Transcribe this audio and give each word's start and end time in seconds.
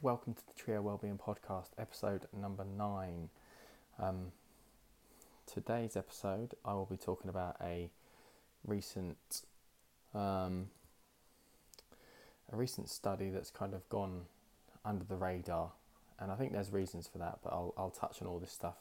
welcome 0.00 0.32
to 0.32 0.46
the 0.46 0.52
Trio 0.52 0.80
Wellbeing 0.80 1.18
Podcast, 1.18 1.70
episode 1.76 2.26
number 2.32 2.64
nine. 2.64 3.30
Um, 3.98 4.30
today's 5.44 5.96
episode, 5.96 6.54
I 6.64 6.74
will 6.74 6.86
be 6.86 6.96
talking 6.96 7.28
about 7.28 7.56
a 7.60 7.90
recent, 8.64 9.42
um, 10.14 10.68
a 12.52 12.56
recent 12.56 12.88
study 12.88 13.30
that's 13.30 13.50
kind 13.50 13.74
of 13.74 13.88
gone 13.88 14.22
under 14.84 15.04
the 15.04 15.16
radar, 15.16 15.72
and 16.20 16.30
I 16.30 16.36
think 16.36 16.52
there's 16.52 16.72
reasons 16.72 17.08
for 17.08 17.18
that, 17.18 17.40
but 17.42 17.52
I'll 17.52 17.74
I'll 17.76 17.90
touch 17.90 18.22
on 18.22 18.28
all 18.28 18.38
this 18.38 18.52
stuff. 18.52 18.76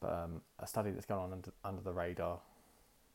But 0.00 0.12
um, 0.12 0.42
a 0.58 0.66
study 0.66 0.90
that's 0.90 1.06
gone 1.06 1.18
on 1.18 1.32
under, 1.32 1.50
under 1.64 1.80
the 1.80 1.92
radar 1.92 2.40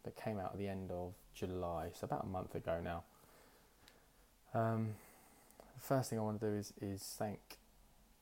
that 0.05 0.15
came 0.15 0.39
out 0.39 0.53
at 0.53 0.57
the 0.57 0.67
end 0.67 0.89
of 0.89 1.13
July, 1.35 1.89
so 1.93 2.05
about 2.05 2.23
a 2.23 2.27
month 2.27 2.55
ago 2.55 2.81
now. 2.83 3.03
Um, 4.55 4.95
first 5.81 6.09
thing 6.09 6.19
I 6.19 6.21
want 6.21 6.39
to 6.39 6.49
do 6.49 6.55
is 6.55 6.73
is 6.81 7.15
thank 7.17 7.39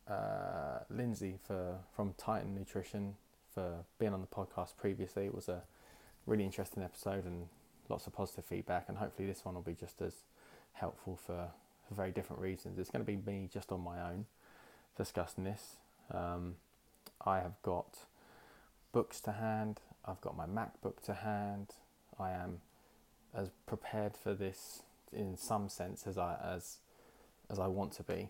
uh, 0.09 0.79
Lindsay 0.89 1.37
for 1.45 1.77
from 1.95 2.13
Titan 2.17 2.55
Nutrition 2.55 3.15
for 3.53 3.85
being 3.99 4.13
on 4.13 4.21
the 4.21 4.27
podcast 4.27 4.77
previously. 4.77 5.25
It 5.25 5.35
was 5.35 5.49
a 5.49 5.63
really 6.25 6.45
interesting 6.45 6.83
episode 6.83 7.25
and 7.25 7.47
lots 7.89 8.07
of 8.07 8.13
positive 8.13 8.45
feedback, 8.45 8.85
and 8.87 8.97
hopefully 8.97 9.27
this 9.27 9.43
one 9.43 9.55
will 9.55 9.61
be 9.61 9.73
just 9.73 10.01
as 10.01 10.13
helpful 10.73 11.17
for, 11.17 11.49
for 11.87 11.93
very 11.93 12.11
different 12.11 12.41
reasons. 12.41 12.77
It's 12.79 12.89
going 12.89 13.03
to 13.03 13.11
be 13.11 13.17
me 13.17 13.49
just 13.51 13.71
on 13.71 13.81
my 13.81 14.01
own 14.01 14.25
discussing 14.97 15.43
this. 15.43 15.77
Um, 16.11 16.55
I 17.25 17.39
have 17.39 17.61
got 17.63 18.05
books 18.91 19.19
to 19.21 19.33
hand. 19.33 19.79
I've 20.05 20.21
got 20.21 20.37
my 20.37 20.45
MacBook 20.45 21.01
to 21.05 21.13
hand. 21.13 21.73
I 22.19 22.31
am 22.31 22.61
as 23.33 23.49
prepared 23.65 24.15
for 24.15 24.33
this 24.33 24.83
in 25.11 25.35
some 25.35 25.69
sense 25.69 26.05
as 26.05 26.17
I 26.17 26.35
as 26.43 26.77
as 27.49 27.59
I 27.59 27.67
want 27.67 27.93
to 27.93 28.03
be, 28.03 28.29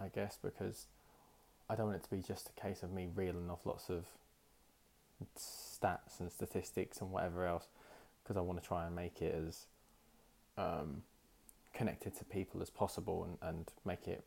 I 0.00 0.08
guess, 0.08 0.38
because 0.42 0.86
I 1.68 1.74
don't 1.74 1.86
want 1.86 1.98
it 1.98 2.04
to 2.04 2.10
be 2.10 2.22
just 2.22 2.50
a 2.56 2.60
case 2.60 2.82
of 2.82 2.92
me 2.92 3.08
reeling 3.14 3.50
off 3.50 3.64
lots 3.64 3.88
of 3.88 4.04
stats 5.36 6.20
and 6.20 6.30
statistics 6.30 7.00
and 7.00 7.10
whatever 7.10 7.46
else, 7.46 7.66
because 8.22 8.36
I 8.36 8.40
want 8.40 8.60
to 8.60 8.66
try 8.66 8.86
and 8.86 8.94
make 8.94 9.22
it 9.22 9.34
as 9.34 9.66
um, 10.58 11.02
connected 11.72 12.16
to 12.16 12.24
people 12.24 12.60
as 12.62 12.70
possible 12.70 13.24
and, 13.24 13.38
and 13.48 13.70
make 13.84 14.06
it 14.06 14.24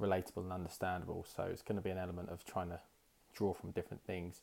relatable 0.00 0.42
and 0.42 0.52
understandable. 0.52 1.24
So 1.36 1.44
it's 1.44 1.62
going 1.62 1.76
to 1.76 1.82
be 1.82 1.90
an 1.90 1.98
element 1.98 2.28
of 2.28 2.44
trying 2.44 2.68
to 2.70 2.80
draw 3.34 3.52
from 3.52 3.70
different 3.70 4.02
things. 4.04 4.42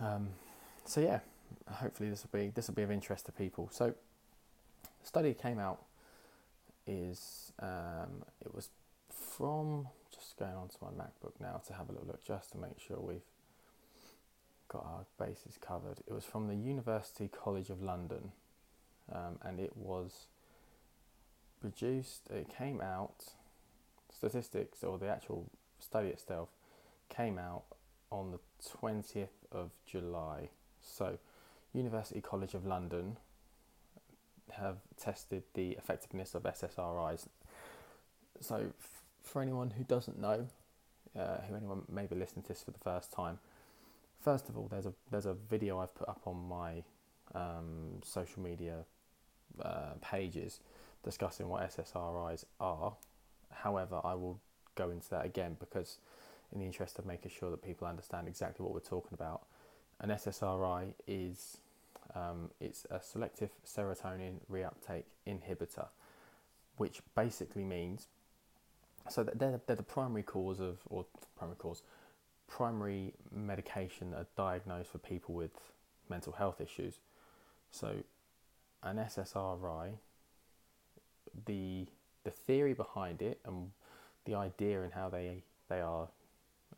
Um, 0.00 0.28
so 0.84 1.00
yeah, 1.00 1.20
hopefully 1.70 2.10
this 2.10 2.24
will 2.24 2.38
be 2.38 2.50
this 2.50 2.68
will 2.68 2.74
be 2.74 2.82
of 2.82 2.90
interest 2.90 3.26
to 3.26 3.32
people. 3.32 3.68
So, 3.72 3.94
study 5.02 5.34
came 5.34 5.58
out 5.58 5.82
is 6.86 7.52
um, 7.60 8.24
it 8.40 8.54
was 8.54 8.70
from 9.10 9.88
just 10.14 10.36
going 10.36 10.54
on 10.54 10.68
to 10.68 10.76
my 10.82 10.88
MacBook 10.88 11.32
now 11.40 11.60
to 11.66 11.72
have 11.74 11.88
a 11.88 11.92
little 11.92 12.06
look 12.06 12.24
just 12.24 12.52
to 12.52 12.58
make 12.58 12.78
sure 12.78 12.98
we've 12.98 13.20
got 14.68 14.84
our 14.84 15.06
bases 15.24 15.58
covered. 15.60 15.98
It 16.06 16.12
was 16.12 16.24
from 16.24 16.48
the 16.48 16.54
University 16.54 17.28
College 17.28 17.70
of 17.70 17.82
London, 17.82 18.32
um, 19.12 19.38
and 19.42 19.60
it 19.60 19.76
was 19.76 20.26
produced. 21.60 22.28
It 22.30 22.48
came 22.56 22.80
out 22.80 23.24
statistics 24.14 24.82
or 24.82 24.98
the 24.98 25.08
actual 25.08 25.50
study 25.78 26.08
itself 26.08 26.48
came 27.08 27.38
out 27.38 27.64
on 28.10 28.30
the 28.30 28.38
twentieth 28.66 29.46
of 29.50 29.70
July. 29.86 30.48
So, 30.80 31.18
University 31.72 32.20
College 32.20 32.54
of 32.54 32.66
London 32.66 33.16
have 34.50 34.78
tested 35.00 35.42
the 35.54 35.70
effectiveness 35.72 36.34
of 36.34 36.42
SSRIs. 36.42 37.26
So, 38.40 38.56
f- 38.56 39.02
for 39.22 39.42
anyone 39.42 39.70
who 39.70 39.84
doesn't 39.84 40.18
know, 40.18 40.46
uh, 41.18 41.38
who 41.48 41.54
anyone 41.54 41.82
may 41.90 42.06
be 42.06 42.16
listening 42.16 42.42
to 42.42 42.48
this 42.48 42.62
for 42.62 42.70
the 42.70 42.78
first 42.78 43.12
time, 43.12 43.38
first 44.22 44.48
of 44.48 44.56
all, 44.56 44.68
there's 44.68 44.86
a 44.86 44.92
there's 45.10 45.26
a 45.26 45.34
video 45.34 45.78
I've 45.78 45.94
put 45.94 46.08
up 46.08 46.22
on 46.26 46.48
my 46.48 46.82
um, 47.34 48.00
social 48.04 48.42
media 48.42 48.84
uh, 49.62 49.94
pages 50.00 50.60
discussing 51.02 51.48
what 51.48 51.68
SSRIs 51.68 52.44
are. 52.60 52.94
However, 53.50 54.00
I 54.04 54.14
will 54.14 54.40
go 54.74 54.90
into 54.90 55.08
that 55.10 55.24
again 55.24 55.56
because, 55.58 55.98
in 56.52 56.60
the 56.60 56.66
interest 56.66 56.98
of 56.98 57.06
making 57.06 57.30
sure 57.30 57.50
that 57.50 57.62
people 57.62 57.86
understand 57.86 58.28
exactly 58.28 58.64
what 58.64 58.72
we're 58.72 58.80
talking 58.80 59.12
about, 59.12 59.42
an 60.00 60.10
SSRI 60.10 60.94
is 61.06 61.58
um, 62.14 62.50
it's 62.60 62.86
a 62.90 63.00
selective 63.00 63.50
serotonin 63.66 64.34
reuptake 64.50 65.04
inhibitor, 65.26 65.88
which 66.76 67.00
basically 67.14 67.64
means 67.64 68.08
so 69.08 69.22
that 69.22 69.38
they're, 69.38 69.60
they're 69.66 69.76
the 69.76 69.82
primary 69.82 70.22
cause 70.22 70.60
of 70.60 70.78
or 70.86 71.06
primary 71.36 71.56
cause 71.56 71.82
primary 72.48 73.14
medication 73.34 74.10
that 74.10 74.16
are 74.16 74.26
diagnosed 74.36 74.90
for 74.90 74.98
people 74.98 75.34
with 75.34 75.52
mental 76.08 76.32
health 76.34 76.60
issues. 76.60 77.00
So 77.70 77.96
an 78.82 78.96
SSRI, 78.96 79.92
the 81.46 81.86
the 82.24 82.30
theory 82.30 82.74
behind 82.74 83.22
it 83.22 83.40
and 83.44 83.70
the 84.24 84.34
idea 84.34 84.82
and 84.82 84.92
how 84.92 85.08
they 85.08 85.42
they 85.68 85.80
are 85.80 86.08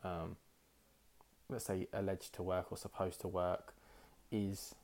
um, 0.03 0.37
let's 1.49 1.65
say 1.65 1.87
alleged 1.93 2.33
to 2.33 2.43
work 2.43 2.71
or 2.71 2.77
supposed 2.77 3.21
to 3.21 3.27
work 3.27 3.73
is 4.31 4.75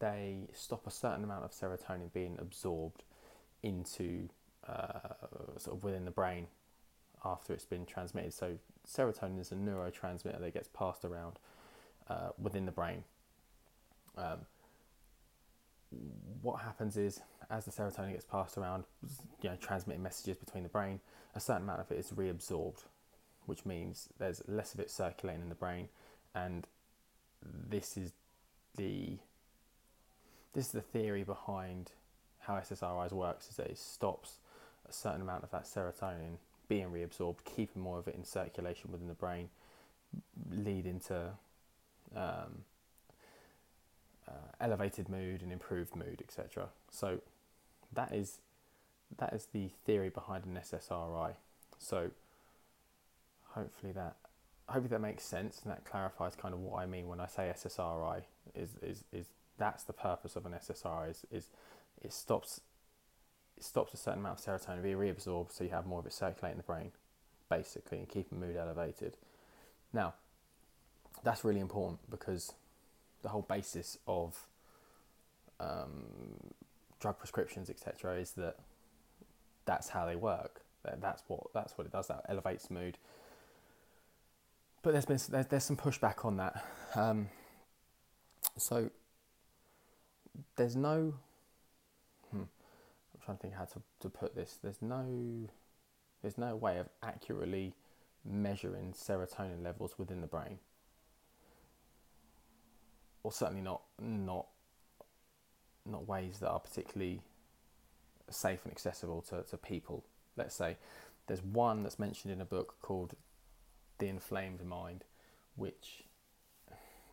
they 0.00 0.48
stop 0.52 0.86
a 0.86 0.90
certain 0.90 1.22
amount 1.22 1.44
of 1.44 1.52
serotonin 1.52 2.12
being 2.12 2.36
absorbed 2.40 3.04
into 3.62 4.28
uh, 4.66 5.14
sort 5.58 5.76
of 5.76 5.84
within 5.84 6.04
the 6.04 6.10
brain 6.10 6.46
after 7.24 7.52
it's 7.52 7.66
been 7.66 7.86
transmitted. 7.86 8.32
So 8.32 8.56
serotonin 8.88 9.40
is 9.40 9.52
a 9.52 9.54
neurotransmitter 9.54 10.40
that 10.40 10.54
gets 10.54 10.68
passed 10.68 11.04
around 11.04 11.38
uh, 12.08 12.30
within 12.38 12.66
the 12.66 12.72
brain. 12.72 13.04
Um, 14.16 14.38
what 16.42 16.60
happens 16.60 16.96
is, 16.96 17.20
as 17.50 17.64
the 17.64 17.70
serotonin 17.70 18.12
gets 18.12 18.24
passed 18.24 18.56
around, 18.56 18.84
you 19.42 19.50
know, 19.50 19.56
transmitting 19.60 20.02
messages 20.02 20.36
between 20.36 20.62
the 20.62 20.68
brain, 20.68 21.00
a 21.34 21.40
certain 21.40 21.62
amount 21.62 21.80
of 21.80 21.90
it 21.90 21.98
is 21.98 22.10
reabsorbed, 22.10 22.84
which 23.46 23.66
means 23.66 24.08
there's 24.18 24.42
less 24.46 24.72
of 24.72 24.80
it 24.80 24.90
circulating 24.90 25.42
in 25.42 25.48
the 25.48 25.54
brain, 25.54 25.88
and 26.34 26.66
this 27.68 27.96
is 27.96 28.12
the 28.76 29.18
this 30.52 30.66
is 30.66 30.72
the 30.72 30.80
theory 30.80 31.22
behind 31.22 31.92
how 32.40 32.54
SSRIs 32.54 33.12
works 33.12 33.48
is 33.48 33.56
that 33.56 33.66
it 33.68 33.78
stops 33.78 34.38
a 34.88 34.92
certain 34.92 35.20
amount 35.20 35.44
of 35.44 35.50
that 35.50 35.64
serotonin 35.64 36.38
being 36.68 36.86
reabsorbed, 36.90 37.44
keeping 37.44 37.82
more 37.82 37.98
of 37.98 38.08
it 38.08 38.14
in 38.14 38.24
circulation 38.24 38.90
within 38.90 39.08
the 39.08 39.14
brain, 39.14 39.48
leading 40.50 41.00
to 41.00 41.30
um, 42.16 42.64
uh, 44.28 44.32
elevated 44.60 45.08
mood 45.08 45.42
and 45.42 45.52
improved 45.52 45.94
mood, 45.94 46.22
etc. 46.22 46.68
So 46.90 47.20
that 47.92 48.12
is 48.12 48.38
that 49.18 49.32
is 49.32 49.48
the 49.52 49.68
theory 49.84 50.08
behind 50.08 50.44
an 50.44 50.58
SSRI. 50.62 51.32
So 51.78 52.10
hopefully 53.48 53.92
that 53.92 54.16
hopefully 54.68 54.88
that 54.88 55.00
makes 55.00 55.24
sense 55.24 55.60
and 55.62 55.72
that 55.72 55.84
clarifies 55.84 56.36
kind 56.36 56.54
of 56.54 56.60
what 56.60 56.80
I 56.80 56.86
mean 56.86 57.08
when 57.08 57.18
I 57.20 57.26
say 57.26 57.52
SSRI 57.52 58.22
is 58.54 58.70
is, 58.82 59.04
is 59.12 59.26
that's 59.60 59.84
the 59.84 59.92
purpose 59.92 60.34
of 60.34 60.46
an 60.46 60.52
SSRI 60.52 61.10
is, 61.10 61.24
is 61.30 61.48
it 62.02 62.12
stops 62.12 62.60
it 63.56 63.62
stops 63.62 63.94
a 63.94 63.96
certain 63.96 64.20
amount 64.20 64.38
of 64.38 64.44
serotonin 64.44 64.82
being 64.82 64.96
reabsorbed 64.96 65.52
so 65.52 65.62
you 65.62 65.70
have 65.70 65.86
more 65.86 66.00
of 66.00 66.06
it 66.06 66.12
circulating 66.12 66.52
in 66.52 66.56
the 66.56 66.62
brain 66.64 66.90
basically 67.48 67.98
and 67.98 68.08
keeping 68.08 68.40
mood 68.40 68.56
elevated. 68.56 69.16
Now 69.92 70.14
that's 71.22 71.44
really 71.44 71.60
important 71.60 72.00
because 72.10 72.52
the 73.22 73.28
whole 73.28 73.42
basis 73.42 73.98
of 74.08 74.46
um, 75.60 76.06
drug 76.98 77.18
prescriptions 77.18 77.70
etc 77.70 78.16
is 78.16 78.32
that 78.32 78.56
that's 79.66 79.90
how 79.90 80.06
they 80.06 80.16
work 80.16 80.62
that's 80.98 81.22
what 81.28 81.40
that's 81.52 81.76
what 81.76 81.86
it 81.86 81.92
does 81.92 82.08
that 82.08 82.24
elevates 82.28 82.70
mood 82.70 82.96
but 84.82 84.92
there's 84.92 85.04
been 85.04 85.18
there's, 85.30 85.46
there's 85.46 85.64
some 85.64 85.76
pushback 85.76 86.24
on 86.24 86.36
that. 86.38 86.64
Um, 86.94 87.28
so 88.56 88.90
there's 90.56 90.76
no. 90.76 91.14
Hmm, 92.30 92.42
I'm 92.42 93.20
trying 93.24 93.36
to 93.36 93.42
think 93.42 93.54
how 93.54 93.64
to, 93.64 93.82
to 94.00 94.08
put 94.08 94.34
this. 94.34 94.58
There's 94.62 94.80
no 94.80 95.48
there's 96.22 96.38
no 96.38 96.54
way 96.56 96.78
of 96.78 96.88
accurately 97.02 97.74
measuring 98.24 98.92
serotonin 98.92 99.62
levels 99.62 99.98
within 99.98 100.20
the 100.20 100.26
brain, 100.26 100.58
or 103.22 103.32
certainly 103.32 103.62
not 103.62 103.82
not 104.00 104.46
not 105.86 106.06
ways 106.06 106.38
that 106.40 106.48
are 106.48 106.60
particularly 106.60 107.20
safe 108.28 108.60
and 108.64 108.72
accessible 108.72 109.22
to, 109.22 109.42
to 109.42 109.56
people. 109.56 110.04
Let's 110.36 110.54
say 110.54 110.76
there's 111.26 111.42
one 111.42 111.82
that's 111.82 111.98
mentioned 111.98 112.32
in 112.32 112.40
a 112.40 112.44
book 112.44 112.76
called 112.82 113.14
the 113.98 114.08
inflamed 114.08 114.64
mind, 114.64 115.04
which 115.56 116.04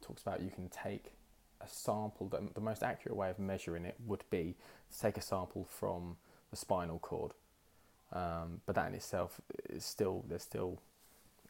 talks 0.02 0.22
about 0.22 0.42
you 0.42 0.50
can 0.50 0.70
take 0.70 1.14
a 1.62 1.68
sample. 1.68 2.28
The, 2.28 2.42
the 2.54 2.62
most 2.62 2.84
accurate 2.84 3.16
way 3.16 3.30
of 3.30 3.40
measuring 3.40 3.86
it 3.86 3.96
would 4.06 4.24
be 4.30 4.56
to 4.92 5.00
take 5.00 5.18
a 5.18 5.22
sample 5.22 5.66
from 5.66 6.18
the 6.52 6.58
spinal 6.58 7.00
cord, 7.00 7.34
Um, 8.14 8.62
but 8.66 8.76
that 8.76 8.88
in 8.88 8.94
itself 8.96 9.42
is 9.70 9.84
still 9.84 10.24
there's 10.30 10.44
still 10.44 10.80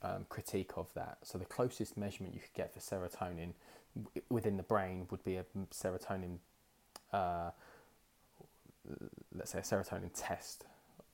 um, 0.02 0.26
critique 0.30 0.74
of 0.76 0.88
that. 0.96 1.18
So 1.24 1.38
the 1.38 1.46
closest 1.46 1.98
measurement 1.98 2.34
you 2.34 2.42
could 2.42 2.54
get 2.54 2.74
for 2.74 2.80
serotonin 2.80 3.54
within 4.30 4.58
the 4.58 4.64
brain 4.64 5.08
would 5.10 5.24
be 5.24 5.38
a 5.38 5.46
serotonin, 5.72 6.38
uh, 7.14 7.52
let's 9.36 9.52
say 9.52 9.60
a 9.60 9.62
serotonin 9.62 10.12
test 10.16 10.66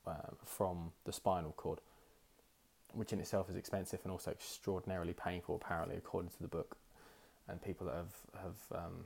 uh, 0.05 0.31
from 0.43 0.91
the 1.05 1.11
spinal 1.11 1.53
cord, 1.57 1.79
which 2.93 3.13
in 3.13 3.19
itself 3.19 3.49
is 3.49 3.55
expensive 3.55 3.99
and 4.03 4.11
also 4.11 4.31
extraordinarily 4.31 5.13
painful, 5.13 5.55
apparently, 5.55 5.95
according 5.97 6.29
to 6.31 6.41
the 6.41 6.47
book, 6.47 6.77
and 7.47 7.61
people 7.61 7.87
that 7.87 7.95
have 7.95 8.41
have 8.41 8.85
um, 8.85 9.05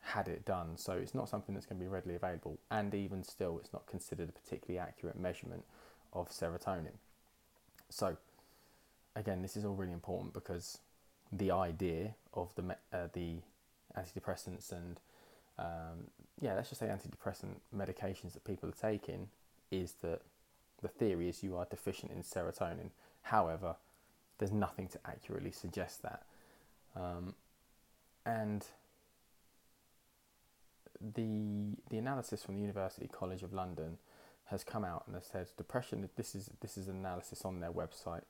had 0.00 0.28
it 0.28 0.44
done. 0.44 0.76
So 0.76 0.92
it's 0.92 1.14
not 1.14 1.28
something 1.28 1.54
that's 1.54 1.66
going 1.66 1.78
to 1.78 1.84
be 1.84 1.88
readily 1.88 2.14
available, 2.14 2.58
and 2.70 2.94
even 2.94 3.22
still, 3.22 3.58
it's 3.58 3.72
not 3.72 3.86
considered 3.86 4.28
a 4.28 4.32
particularly 4.32 4.78
accurate 4.78 5.18
measurement 5.18 5.64
of 6.12 6.30
serotonin. 6.30 6.98
So, 7.88 8.16
again, 9.14 9.42
this 9.42 9.56
is 9.56 9.64
all 9.64 9.74
really 9.74 9.92
important 9.92 10.32
because 10.32 10.78
the 11.32 11.50
idea 11.50 12.14
of 12.34 12.54
the 12.54 12.76
uh, 12.92 13.08
the 13.12 13.36
antidepressants 13.96 14.72
and 14.72 15.00
um, 15.58 16.06
yeah, 16.40 16.54
let's 16.54 16.70
just 16.70 16.80
say 16.80 16.86
antidepressant 16.86 17.56
medications 17.76 18.32
that 18.32 18.44
people 18.44 18.68
are 18.68 18.90
taking 18.90 19.28
is 19.70 19.94
that 20.02 20.22
the 20.80 20.88
theory 20.88 21.28
is 21.28 21.42
you 21.42 21.56
are 21.56 21.66
deficient 21.68 22.10
in 22.12 22.22
serotonin. 22.22 22.90
However, 23.22 23.76
there's 24.38 24.52
nothing 24.52 24.88
to 24.88 24.98
accurately 25.04 25.50
suggest 25.50 26.02
that. 26.02 26.22
Um, 26.96 27.34
and 28.24 28.66
the 31.00 31.76
the 31.88 31.98
analysis 31.98 32.42
from 32.42 32.56
the 32.56 32.60
University 32.60 33.08
College 33.08 33.42
of 33.42 33.52
London 33.52 33.98
has 34.46 34.64
come 34.64 34.84
out 34.84 35.04
and 35.06 35.14
has 35.14 35.26
said 35.26 35.46
depression. 35.56 36.08
This 36.16 36.34
is 36.34 36.50
this 36.60 36.76
is 36.76 36.88
an 36.88 36.96
analysis 36.96 37.44
on 37.44 37.60
their 37.60 37.72
website. 37.72 38.24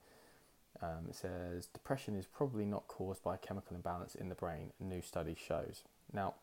Um, 0.82 1.06
it 1.08 1.16
says 1.16 1.66
depression 1.66 2.16
is 2.16 2.26
probably 2.26 2.64
not 2.64 2.86
caused 2.88 3.22
by 3.22 3.34
a 3.34 3.38
chemical 3.38 3.74
imbalance 3.76 4.14
in 4.14 4.28
the 4.28 4.34
brain. 4.34 4.72
A 4.80 4.84
new 4.84 5.02
study 5.02 5.34
shows. 5.34 5.82
Now, 6.12 6.34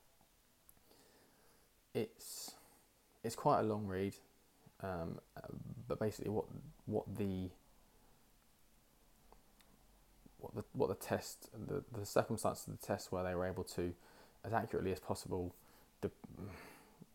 it's 1.94 2.52
it's 3.24 3.36
quite 3.36 3.60
a 3.60 3.64
long 3.64 3.88
read, 3.88 4.16
um, 4.84 5.20
but 5.88 6.00
basically 6.00 6.32
what 6.32 6.46
what 6.86 7.06
the 7.18 7.50
what 10.54 10.56
the 10.56 10.64
what 10.78 10.88
the 10.90 11.06
test 11.06 11.50
the, 11.68 11.84
the 11.98 12.06
circumstances 12.06 12.68
of 12.68 12.80
the 12.80 12.86
test 12.86 13.12
where 13.12 13.24
they 13.24 13.36
were 13.36 13.46
able 13.46 13.64
to 13.64 13.94
as 14.46 14.54
accurately 14.54 14.92
as 14.92 15.00
possible 15.00 15.54
de- 16.02 16.12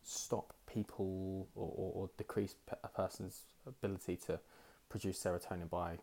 stop 0.04 0.52
people 0.66 1.46
or, 1.54 1.72
or, 1.76 1.92
or 1.94 2.10
decrease 2.16 2.54
a 2.82 2.88
person's 2.88 3.42
ability 3.66 4.16
to 4.16 4.38
produce 4.88 5.18
serotonin 5.22 5.68
by 5.70 5.98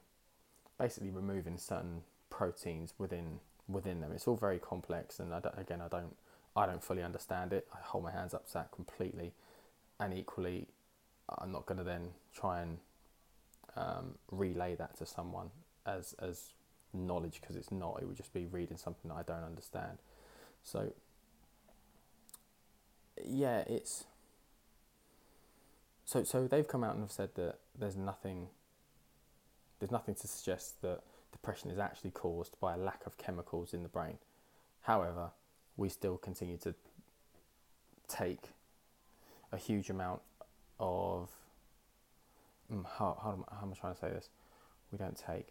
basically 0.79 1.09
removing 1.09 1.57
certain 1.57 2.01
proteins 2.29 2.93
within 2.97 3.39
within 3.67 4.01
them. 4.01 4.11
It's 4.13 4.27
all 4.27 4.35
very 4.35 4.59
complex, 4.59 5.19
and 5.19 5.33
I 5.33 5.41
again, 5.57 5.81
I 5.81 5.87
don't 5.87 6.15
I 6.55 6.65
don't 6.65 6.83
fully 6.83 7.03
understand 7.03 7.53
it. 7.53 7.67
I 7.73 7.77
hold 7.83 8.03
my 8.03 8.11
hands 8.11 8.33
up 8.33 8.47
to 8.47 8.53
that 8.53 8.71
completely, 8.71 9.33
and 9.99 10.13
equally, 10.13 10.67
I'm 11.37 11.51
not 11.51 11.65
going 11.65 11.77
to 11.77 11.83
then 11.83 12.09
try 12.33 12.61
and 12.61 12.77
um, 13.75 14.15
relay 14.31 14.75
that 14.75 14.97
to 14.97 15.05
someone 15.05 15.51
as 15.85 16.15
as 16.19 16.53
knowledge 16.93 17.39
because 17.41 17.55
it's 17.55 17.71
not. 17.71 17.99
It 18.01 18.07
would 18.07 18.17
just 18.17 18.33
be 18.33 18.45
reading 18.45 18.77
something 18.77 19.09
that 19.09 19.15
I 19.15 19.23
don't 19.23 19.43
understand. 19.43 19.99
So 20.63 20.93
yeah, 23.23 23.59
it's 23.67 24.05
so 26.05 26.23
so 26.23 26.47
they've 26.47 26.67
come 26.67 26.83
out 26.83 26.93
and 26.93 27.03
have 27.03 27.11
said 27.11 27.35
that 27.35 27.55
there's 27.77 27.95
nothing 27.95 28.47
there's 29.79 29.91
nothing 29.91 30.15
to 30.15 30.27
suggest 30.27 30.81
that 30.81 31.01
depression 31.31 31.71
is 31.71 31.79
actually 31.79 32.11
caused 32.11 32.59
by 32.59 32.73
a 32.73 32.77
lack 32.77 33.05
of 33.05 33.17
chemicals 33.17 33.73
in 33.73 33.83
the 33.83 33.89
brain. 33.89 34.17
However, 34.81 35.31
we 35.77 35.89
still 35.89 36.17
continue 36.17 36.57
to 36.57 36.73
take 38.07 38.49
a 39.51 39.57
huge 39.57 39.89
amount 39.89 40.21
of 40.79 41.29
mm, 42.71 42.85
how, 42.97 43.17
how, 43.21 43.45
how 43.51 43.65
am 43.65 43.71
I 43.71 43.79
trying 43.79 43.93
to 43.93 43.99
say 43.99 44.09
this? 44.09 44.29
We 44.91 44.97
don't 44.97 45.17
take 45.17 45.49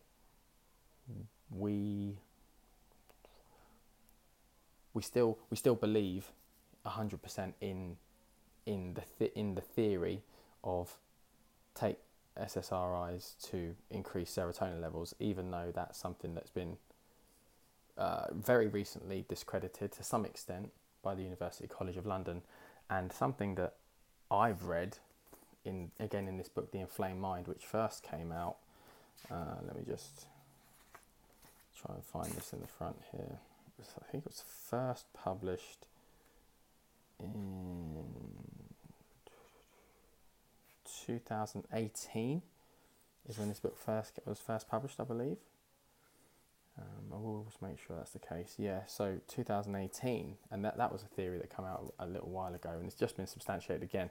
we 1.50 2.18
we 4.94 5.02
still 5.02 5.38
we 5.50 5.56
still 5.56 5.74
believe 5.74 6.32
100% 6.86 7.52
in 7.60 7.96
in 8.66 8.94
the 8.94 9.02
th- 9.18 9.32
in 9.34 9.54
the 9.54 9.60
theory 9.60 10.22
of 10.64 10.98
take 11.74 11.98
SSRIs 12.38 13.34
to 13.50 13.74
increase 13.90 14.34
serotonin 14.34 14.80
levels, 14.80 15.14
even 15.18 15.50
though 15.50 15.72
that's 15.74 15.98
something 15.98 16.34
that's 16.34 16.50
been 16.50 16.76
uh, 17.96 18.26
very 18.32 18.68
recently 18.68 19.24
discredited 19.28 19.90
to 19.92 20.02
some 20.02 20.24
extent 20.24 20.70
by 21.02 21.14
the 21.14 21.22
University 21.22 21.66
College 21.66 21.96
of 21.96 22.06
London, 22.06 22.42
and 22.90 23.12
something 23.12 23.54
that 23.56 23.74
I've 24.30 24.64
read 24.64 24.98
in 25.64 25.90
again 25.98 26.28
in 26.28 26.36
this 26.36 26.48
book, 26.48 26.70
The 26.70 26.80
Inflamed 26.80 27.20
Mind, 27.20 27.48
which 27.48 27.64
first 27.64 28.02
came 28.02 28.30
out. 28.32 28.56
Uh, 29.30 29.56
let 29.66 29.76
me 29.76 29.82
just 29.86 30.26
try 31.80 31.94
and 31.94 32.04
find 32.04 32.32
this 32.32 32.52
in 32.52 32.60
the 32.60 32.66
front 32.66 32.96
here. 33.12 33.38
I 33.80 34.10
think 34.10 34.24
it 34.24 34.30
was 34.30 34.42
first 34.68 35.06
published 35.12 35.86
in 37.20 38.04
2018 41.06 42.42
is 43.28 43.38
when 43.38 43.48
this 43.48 43.60
book 43.60 43.76
first 43.76 44.18
was 44.24 44.38
first 44.38 44.68
published, 44.68 44.98
I 45.00 45.04
believe. 45.04 45.36
Um, 46.78 47.12
I 47.12 47.16
will 47.16 47.44
just 47.44 47.60
make 47.60 47.78
sure 47.78 47.96
that's 47.96 48.12
the 48.12 48.18
case. 48.18 48.54
Yeah, 48.56 48.80
so 48.86 49.18
2018, 49.28 50.36
and 50.50 50.64
that, 50.64 50.76
that 50.78 50.92
was 50.92 51.02
a 51.02 51.06
theory 51.06 51.38
that 51.38 51.54
came 51.54 51.66
out 51.66 51.92
a 51.98 52.06
little 52.06 52.30
while 52.30 52.54
ago, 52.54 52.70
and 52.70 52.86
it's 52.86 52.94
just 52.94 53.16
been 53.16 53.26
substantiated 53.26 53.82
again. 53.82 54.10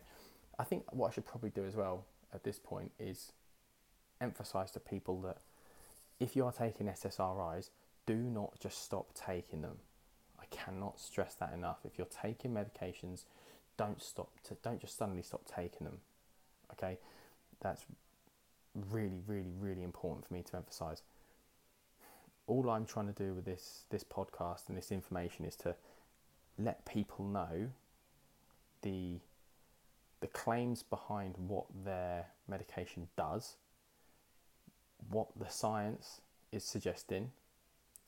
I 0.59 0.63
think 0.63 0.83
what 0.91 1.09
I 1.09 1.13
should 1.13 1.25
probably 1.25 1.49
do 1.49 1.65
as 1.65 1.75
well 1.75 2.05
at 2.33 2.43
this 2.43 2.59
point 2.59 2.91
is 2.99 3.31
emphasize 4.19 4.71
to 4.71 4.79
people 4.79 5.21
that 5.21 5.37
if 6.19 6.35
you 6.35 6.45
are 6.45 6.51
taking 6.51 6.87
SSRIs, 6.87 7.69
do 8.05 8.15
not 8.15 8.59
just 8.59 8.83
stop 8.83 9.13
taking 9.13 9.61
them. 9.61 9.77
I 10.39 10.45
cannot 10.49 10.99
stress 10.99 11.35
that 11.35 11.53
enough. 11.53 11.79
If 11.83 11.97
you're 11.97 12.07
taking 12.07 12.51
medications, 12.53 13.25
don't 13.77 14.01
stop 14.01 14.29
to 14.45 14.55
don't 14.63 14.79
just 14.81 14.97
suddenly 14.97 15.21
stop 15.21 15.43
taking 15.45 15.85
them. 15.85 15.99
Okay? 16.71 16.97
That's 17.61 17.85
really, 18.91 19.21
really, 19.27 19.53
really 19.59 19.83
important 19.83 20.27
for 20.27 20.33
me 20.33 20.43
to 20.43 20.57
emphasize. 20.57 21.03
All 22.47 22.69
I'm 22.69 22.85
trying 22.85 23.07
to 23.07 23.23
do 23.23 23.33
with 23.33 23.45
this 23.45 23.85
this 23.89 24.03
podcast 24.03 24.69
and 24.69 24.77
this 24.77 24.91
information 24.91 25.45
is 25.45 25.55
to 25.57 25.75
let 26.57 26.85
people 26.85 27.25
know 27.25 27.69
the 28.81 29.19
the 30.19 30.27
claims 30.27 30.81
behind 30.81 31.35
what 31.37 31.65
their 31.83 32.25
medication 32.47 33.07
does, 33.17 33.57
what 35.09 35.27
the 35.37 35.49
science 35.49 36.21
is 36.51 36.63
suggesting, 36.63 37.31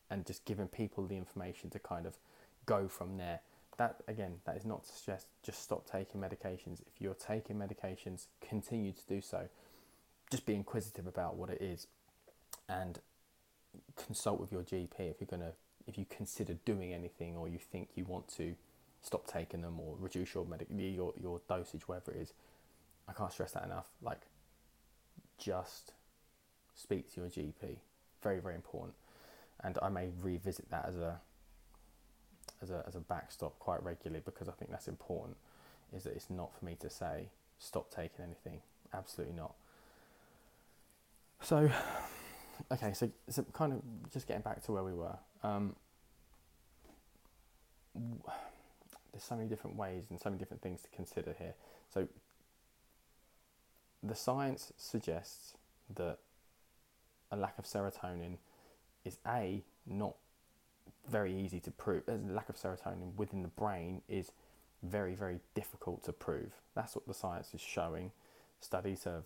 and 0.10 0.26
just 0.26 0.46
giving 0.46 0.68
people 0.68 1.06
the 1.06 1.18
information 1.18 1.70
to 1.70 1.80
kind 1.80 2.06
of 2.06 2.18
go 2.66 2.88
from 2.88 3.18
there. 3.18 3.42
That 3.78 4.02
again, 4.08 4.36
that 4.46 4.58
is 4.58 4.66
not 4.66 4.86
to 4.86 4.94
suggest 4.94 5.28
just 5.44 5.62
stop 5.62 5.90
taking 5.90 6.20
medications. 6.20 6.82
If 6.82 7.00
you're 7.00 7.14
taking 7.14 7.58
medications, 7.58 8.26
continue 8.48 8.92
to 8.92 9.02
do 9.08 9.22
so. 9.22 9.48
Just 10.30 10.46
be 10.46 10.54
inquisitive 10.54 11.08
about 11.08 11.36
what 11.36 11.50
it 11.50 11.62
is, 11.62 11.88
and 12.68 13.00
consult 13.96 14.40
with 14.40 14.52
your 14.52 14.64
GP 14.64 15.00
if 15.00 15.16
you're 15.20 15.28
gonna 15.30 15.54
if 15.88 15.98
you 15.98 16.06
consider 16.10 16.54
doing 16.66 16.94
anything 16.94 17.36
or 17.36 17.48
you 17.48 17.58
think 17.58 17.90
you 17.96 18.06
want 18.06 18.28
to 18.28 18.56
stop 19.02 19.26
taking 19.28 19.62
them 19.62 19.80
or 19.80 19.96
reduce 20.00 20.34
your 20.34 20.46
medic 20.46 20.68
your 20.70 21.14
your 21.20 21.42
dosage, 21.48 21.88
whatever 21.88 22.12
it 22.12 22.18
is. 22.18 22.34
I 23.08 23.14
can't 23.14 23.32
stress 23.32 23.54
that 23.54 23.64
enough. 23.64 23.88
Like, 24.02 24.22
just 25.40 25.94
speak 26.80 27.14
to 27.14 27.22
your 27.22 27.30
GP. 27.30 27.78
Very 28.22 28.40
very 28.40 28.56
important, 28.56 28.96
and 29.64 29.78
I 29.82 29.90
may 29.90 30.10
revisit 30.22 30.70
that 30.72 30.86
as 30.88 30.96
a 30.96 31.20
as 32.62 32.70
a 32.70 32.84
as 32.88 32.96
a 32.96 33.00
backstop 33.00 33.58
quite 33.60 33.84
regularly 33.84 34.22
because 34.24 34.48
I 34.48 34.52
think 34.54 34.72
that's 34.72 34.88
important. 34.88 35.38
Is 35.96 36.04
that 36.04 36.14
it's 36.14 36.30
not 36.30 36.52
for 36.58 36.66
me 36.66 36.76
to 36.82 36.90
say 36.90 37.30
stop 37.60 37.94
taking 37.94 38.24
anything. 38.24 38.62
Absolutely 38.94 39.36
not. 39.36 39.54
So, 41.42 41.70
okay, 42.72 42.94
so, 42.94 43.10
so 43.30 43.46
kind 43.54 43.74
of 43.74 43.82
just 44.12 44.28
getting 44.28 44.42
back 44.42 44.64
to 44.66 44.72
where 44.72 44.84
we 44.84 44.94
were. 44.94 45.18
Um, 45.44 45.76
there's 47.96 49.24
so 49.24 49.36
many 49.36 49.48
different 49.48 49.76
ways 49.76 50.06
and 50.10 50.20
so 50.20 50.30
many 50.30 50.40
different 50.40 50.62
things 50.62 50.82
to 50.82 50.90
consider 50.90 51.36
here. 51.38 51.54
So, 51.94 52.08
the 54.02 54.16
science 54.16 54.72
suggests 54.78 55.54
that 55.96 56.20
a 57.32 57.38
lack 57.38 57.58
of 57.58 57.66
serotonin 57.66 58.38
is 59.06 59.18
a 59.28 59.64
not 59.86 60.16
very 61.08 61.36
easy 61.36 61.60
to 61.62 61.72
prove. 61.72 62.04
A 62.08 62.20
lack 62.32 62.50
of 62.50 62.56
serotonin 62.56 63.16
within 63.16 63.42
the 63.42 63.50
brain 63.50 64.02
is 64.08 64.32
very 64.84 65.16
very 65.16 65.40
difficult 65.56 66.04
to 66.06 66.14
prove. 66.14 66.54
That's 66.76 66.96
what 66.96 67.08
the 67.08 67.14
science 67.14 67.54
is 67.54 67.62
showing. 67.62 68.12
Studies 68.62 69.04
have 69.06 69.26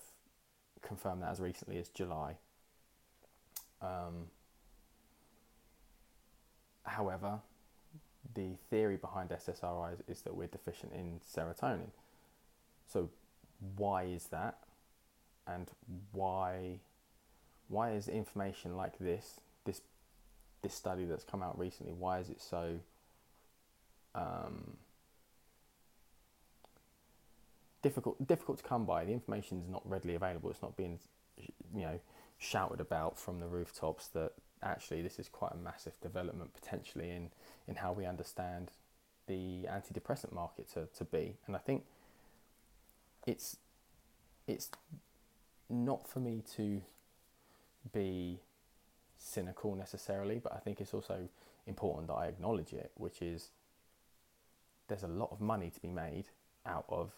confirmed 0.81 1.23
that 1.23 1.31
as 1.31 1.39
recently 1.39 1.77
as 1.77 1.89
July. 1.89 2.35
Um, 3.81 4.27
however, 6.85 7.39
the 8.35 8.55
theory 8.69 8.97
behind 8.97 9.29
SSRIs 9.29 9.97
is 10.07 10.21
that 10.21 10.35
we're 10.35 10.47
deficient 10.47 10.93
in 10.93 11.19
serotonin. 11.19 11.89
So, 12.87 13.09
why 13.75 14.03
is 14.03 14.25
that? 14.25 14.59
And 15.47 15.69
why 16.11 16.79
why 17.73 17.91
is 17.91 18.07
information 18.07 18.77
like 18.77 18.97
this, 18.99 19.39
this 19.65 19.81
this 20.61 20.73
study 20.73 21.05
that's 21.05 21.23
come 21.23 21.43
out 21.43 21.59
recently, 21.59 21.93
why 21.93 22.19
is 22.19 22.29
it 22.29 22.41
so 22.41 22.79
um, 24.15 24.77
difficult 27.81 28.25
difficult 28.25 28.59
to 28.59 28.63
come 28.63 28.85
by? 28.85 29.03
The 29.03 29.11
information 29.11 29.59
is 29.61 29.67
not 29.67 29.81
readily 29.85 30.15
available. 30.15 30.49
It's 30.49 30.61
not 30.61 30.77
being 30.77 30.99
you 31.37 31.81
know 31.81 31.99
shouted 32.37 32.79
about 32.79 33.17
from 33.19 33.39
the 33.39 33.47
rooftops 33.47 34.07
that 34.09 34.33
actually 34.61 35.01
this 35.01 35.19
is 35.19 35.27
quite 35.27 35.51
a 35.53 35.57
massive 35.57 35.99
development 36.01 36.53
potentially 36.53 37.09
in 37.09 37.29
in 37.67 37.75
how 37.75 37.91
we 37.91 38.05
understand 38.05 38.71
the 39.27 39.65
antidepressant 39.69 40.33
market 40.33 40.71
to, 40.73 40.87
to 40.97 41.03
be. 41.05 41.35
And 41.47 41.55
I 41.55 41.59
think 41.59 41.83
it's 43.25 43.57
it's 44.47 44.69
not 45.69 46.07
for 46.07 46.19
me 46.19 46.43
to 46.55 46.81
be 47.91 48.39
cynical 49.17 49.75
necessarily, 49.75 50.39
but 50.39 50.53
I 50.53 50.59
think 50.59 50.81
it's 50.81 50.93
also 50.93 51.27
important 51.67 52.07
that 52.07 52.13
I 52.15 52.27
acknowledge 52.27 52.73
it, 52.73 52.91
which 52.95 53.21
is 53.21 53.49
there's 54.87 55.03
a 55.03 55.07
lot 55.07 55.31
of 55.31 55.39
money 55.41 55.69
to 55.69 55.79
be 55.79 55.89
made 55.89 56.25
out 56.65 56.85
of 56.89 57.11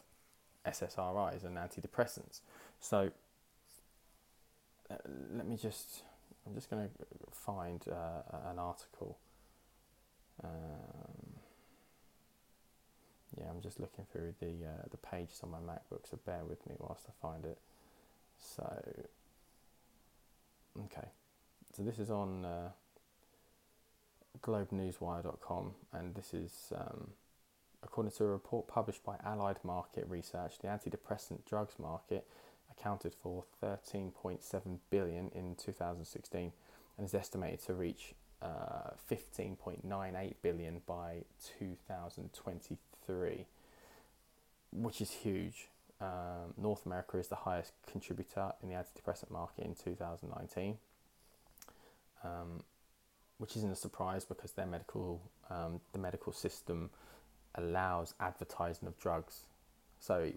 SSRIs 0.66 1.44
and 1.44 1.58
antidepressants. 1.58 2.42
So 2.80 3.12
uh, 4.90 4.96
let 5.36 5.48
me 5.48 5.58
just, 5.58 6.04
I'm 6.46 6.54
just 6.54 6.70
going 6.70 6.88
to 6.88 6.92
find 7.32 7.84
uh, 7.92 8.50
an 8.52 8.60
article. 8.60 9.18
Um, 10.44 11.36
yeah, 13.38 13.46
I'm 13.50 13.62
just 13.62 13.80
looking 13.80 14.06
through 14.12 14.34
the 14.40 14.66
uh, 14.66 14.84
the 14.92 14.98
pages 14.98 15.42
on 15.44 15.52
my 15.52 15.58
MacBook, 15.60 16.10
so 16.10 16.20
bear 16.26 16.44
with 16.48 16.66
me 16.68 16.76
whilst 16.78 17.06
I 17.08 17.14
find 17.22 17.46
it. 17.46 17.58
So 18.40 18.66
Okay, 20.84 21.08
so 21.76 21.84
this 21.84 22.00
is 22.00 22.10
on 22.10 22.44
uh, 22.44 22.70
globenewswire.com, 24.42 25.72
and 25.94 26.14
this 26.14 26.34
is 26.34 26.74
um, 26.76 27.12
according 27.82 28.12
to 28.12 28.26
a 28.26 28.28
report 28.28 28.68
published 28.68 29.02
by 29.06 29.16
Allied 29.24 29.60
Market 29.64 30.06
Research. 30.10 30.60
The 30.60 30.68
antidepressant 30.68 31.46
drugs 31.46 31.76
market 31.80 32.28
accounted 32.70 33.14
for 33.14 33.46
13.7 33.64 34.80
billion 34.90 35.30
in 35.34 35.56
2016 35.56 36.52
and 36.98 37.06
is 37.06 37.14
estimated 37.14 37.64
to 37.66 37.74
reach 37.74 38.14
uh, 38.42 38.92
15.98 39.10 40.34
billion 40.42 40.82
by 40.86 41.24
2023, 41.60 43.46
which 44.74 45.00
is 45.00 45.12
huge. 45.12 45.70
Um, 46.02 46.54
North 46.58 46.86
America 46.86 47.18
is 47.18 47.30
the 47.30 47.36
highest 47.36 47.72
contributor 47.90 48.52
in 48.62 48.70
the 48.70 48.76
antidepressant 48.76 49.32
market 49.32 49.66
in 49.66 49.76
2019, 49.76 50.78
um, 52.24 52.64
which 53.38 53.56
isn't 53.56 53.72
a 53.72 53.76
surprise 53.76 54.26
because 54.26 54.52
their 54.52 54.66
medical 54.66 55.22
um, 55.50 55.80
the 55.94 56.00
medical 56.00 56.34
system 56.34 56.90
allows 57.56 58.14
advertising 58.20 58.88
of 58.88 59.00
drugs. 59.00 59.42
So 60.00 60.32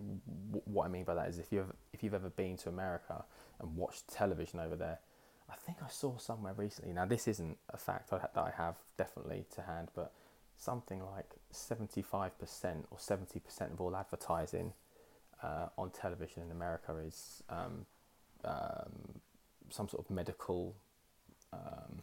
w- 0.50 0.62
what 0.67 0.85
I 0.85 0.88
mean 0.88 1.05
by 1.05 1.15
that 1.15 1.29
is 1.29 1.38
if 1.38 1.50
you've 1.50 1.73
if 1.93 2.03
you've 2.05 2.15
ever 2.15 2.31
been 2.31 2.57
to 2.59 2.69
America 2.69 3.25
and 3.61 3.77
watched 3.77 4.09
television 4.09 4.61
over 4.61 4.77
there, 4.77 5.00
I 5.50 5.57
think 5.57 5.79
I 5.85 5.88
saw 5.88 6.19
somewhere 6.19 6.55
recently. 6.57 6.93
Now 6.93 7.05
this 7.05 7.27
isn't 7.27 7.57
a 7.71 7.77
fact 7.77 8.11
that 8.11 8.31
I 8.37 8.53
have 8.57 8.77
definitely 8.97 9.47
to 9.57 9.62
hand, 9.62 9.88
but 9.97 10.12
something 10.57 11.03
like 11.05 11.37
75% 11.53 12.31
or 12.91 12.99
70% 12.99 13.73
of 13.73 13.81
all 13.81 13.97
advertising 13.97 14.73
uh, 15.42 15.66
on 15.76 15.90
television 15.90 16.42
in 16.42 16.50
America 16.50 16.97
is 16.97 17.42
um, 17.49 17.87
um, 18.45 19.21
some 19.71 19.88
sort 19.88 20.04
of 20.04 20.11
medical 20.11 20.75
um, 21.52 22.02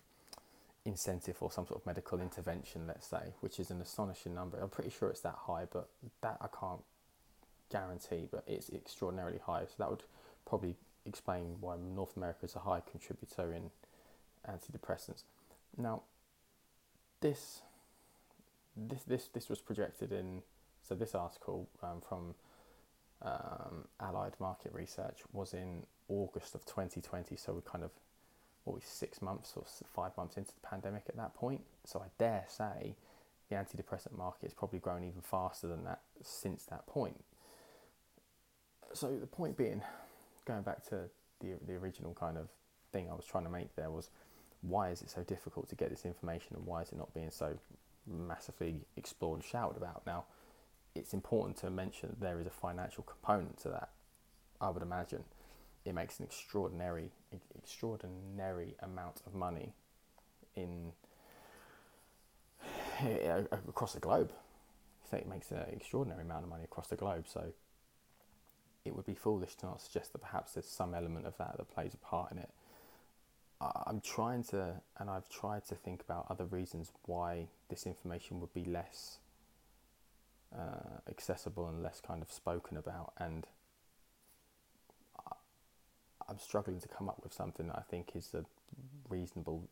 incentive 0.86 1.38
or 1.42 1.52
some 1.52 1.66
sort 1.66 1.82
of 1.82 1.86
medical 1.86 2.22
intervention, 2.22 2.88
let's 2.88 3.08
say, 3.08 3.34
which 3.42 3.60
is 3.60 3.72
an 3.72 3.82
astonishing 3.82 4.34
number. 4.36 4.60
I'm 4.60 4.70
pretty 4.70 4.92
sure 4.92 5.10
it's 5.10 5.22
that 5.22 5.36
high, 5.48 5.66
but 5.72 5.90
that 6.22 6.38
I 6.42 6.48
can't 6.58 6.84
guarantee, 7.72 8.28
but 8.32 8.44
it's 8.48 8.70
extraordinarily 8.70 9.40
high. 9.46 9.64
So 9.64 9.74
that 9.80 9.90
would 9.90 10.04
probably 10.46 10.76
explain 11.06 11.58
why 11.60 11.76
North 11.78 12.16
America 12.16 12.40
is 12.44 12.56
a 12.56 12.60
high 12.60 12.82
contributor 12.90 13.54
in 13.54 13.72
antidepressants. 14.48 15.24
Now, 15.78 16.04
this 17.22 17.62
this 18.78 19.04
this 19.04 19.28
this 19.34 19.50
was 19.50 19.60
projected 19.60 20.12
in 20.12 20.42
so 20.88 20.96
this 20.96 21.16
article 21.16 21.68
um, 21.82 22.02
from 22.08 22.36
um, 23.22 23.86
Allied 24.00 24.34
Market 24.40 24.74
Research 24.74 25.20
was 25.34 25.54
in 25.54 25.84
August 26.10 26.56
of 26.56 26.66
2020. 26.66 27.36
So 27.36 27.54
we're 27.54 27.62
kind 27.62 27.84
of, 27.84 27.92
what 28.64 28.82
six 28.84 29.22
months 29.22 29.54
or 29.56 29.64
five 29.94 30.16
months 30.18 30.38
into 30.38 30.52
the 30.52 30.68
pandemic 30.68 31.04
at 31.08 31.16
that 31.18 31.36
point. 31.36 31.62
So 31.86 32.00
I 32.00 32.08
dare 32.18 32.46
say 32.48 32.96
the 33.50 33.56
antidepressant 33.56 34.18
market 34.18 34.44
has 34.44 34.54
probably 34.54 34.80
grown 34.80 35.04
even 35.04 35.22
faster 35.22 35.68
than 35.68 35.84
that 35.84 36.02
since 36.24 36.64
that 36.66 36.88
point. 36.88 37.24
So 38.94 39.16
the 39.20 39.28
point 39.28 39.58
being, 39.58 39.82
going 40.46 40.64
back 40.64 40.84
to 40.90 41.10
the 41.42 41.54
the 41.68 41.74
original 41.74 42.14
kind 42.14 42.38
of 42.38 42.48
thing 42.92 43.10
I 43.10 43.14
was 43.14 43.26
trying 43.26 43.44
to 43.44 43.50
make 43.50 43.76
there 43.76 43.92
was, 43.92 44.10
why 44.62 44.90
is 44.90 45.02
it 45.02 45.10
so 45.10 45.22
difficult 45.22 45.70
to 45.70 45.76
get 45.76 45.90
this 45.90 46.06
information 46.06 46.56
and 46.56 46.66
why 46.66 46.82
is 46.82 46.92
it 46.92 46.98
not 46.98 47.14
being 47.14 47.32
so 47.32 47.58
massively 48.08 48.82
explored 48.98 49.40
and 49.40 49.44
shouted 49.44 49.78
about 49.78 50.04
now? 50.08 50.24
It's 50.96 51.14
important 51.14 51.58
to 51.58 51.70
mention 51.70 52.10
that 52.10 52.20
there 52.22 52.40
is 52.40 52.48
a 52.48 52.52
financial 52.52 53.04
component 53.04 53.58
to 53.60 53.70
that. 53.70 53.90
I 54.62 54.70
would 54.70 54.82
imagine 54.82 55.24
it 55.84 55.94
makes 55.94 56.20
an 56.20 56.26
extraordinary, 56.26 57.12
extraordinary 57.56 58.76
amount 58.82 59.22
of 59.28 59.36
money 59.36 59.74
in 60.56 60.94
eh, 63.02 63.44
across 63.52 63.94
the 63.94 64.00
globe. 64.00 64.32
So 65.10 65.18
it 65.18 65.28
makes 65.28 65.52
an 65.52 65.66
extraordinary 65.72 66.24
amount 66.24 66.44
of 66.44 66.50
money 66.50 66.64
across 66.64 66.88
the 66.88 66.96
globe. 66.96 67.26
So 67.28 67.54
it 68.86 68.96
would 68.96 69.06
be 69.06 69.14
foolish 69.14 69.56
to 69.58 69.68
not 69.68 69.82
suggest 69.82 70.14
that 70.14 70.20
perhaps 70.20 70.54
there's 70.54 70.66
some 70.66 70.96
element 70.96 71.28
of 71.28 71.38
that 71.38 71.58
that 71.58 71.70
plays 71.70 71.94
a 71.94 71.98
part 71.98 72.32
in 72.32 72.40
it. 72.40 72.50
I'm 73.62 74.02
trying 74.02 74.44
to, 74.46 74.82
and 74.98 75.10
I've 75.10 75.30
tried 75.30 75.66
to 75.68 75.76
think 75.76 76.02
about 76.02 76.28
other 76.30 76.46
reasons 76.46 76.92
why 77.06 77.48
this 77.70 77.86
information 77.86 78.40
would 78.42 78.54
be 78.54 78.66
less 78.66 79.20
uh, 80.58 81.00
accessible 81.10 81.68
and 81.68 81.84
less 81.84 82.02
kind 82.06 82.22
of 82.22 82.32
spoken 82.32 82.78
about. 82.78 83.14
And 83.18 83.46
I'm 86.28 86.40
struggling 86.40 86.80
to 86.80 86.88
come 86.88 87.08
up 87.08 87.20
with 87.24 87.34
something 87.34 87.68
that 87.68 87.78
I 87.78 87.84
think 87.90 88.16
is 88.16 88.34
a 88.34 88.46
reasonable 89.10 89.68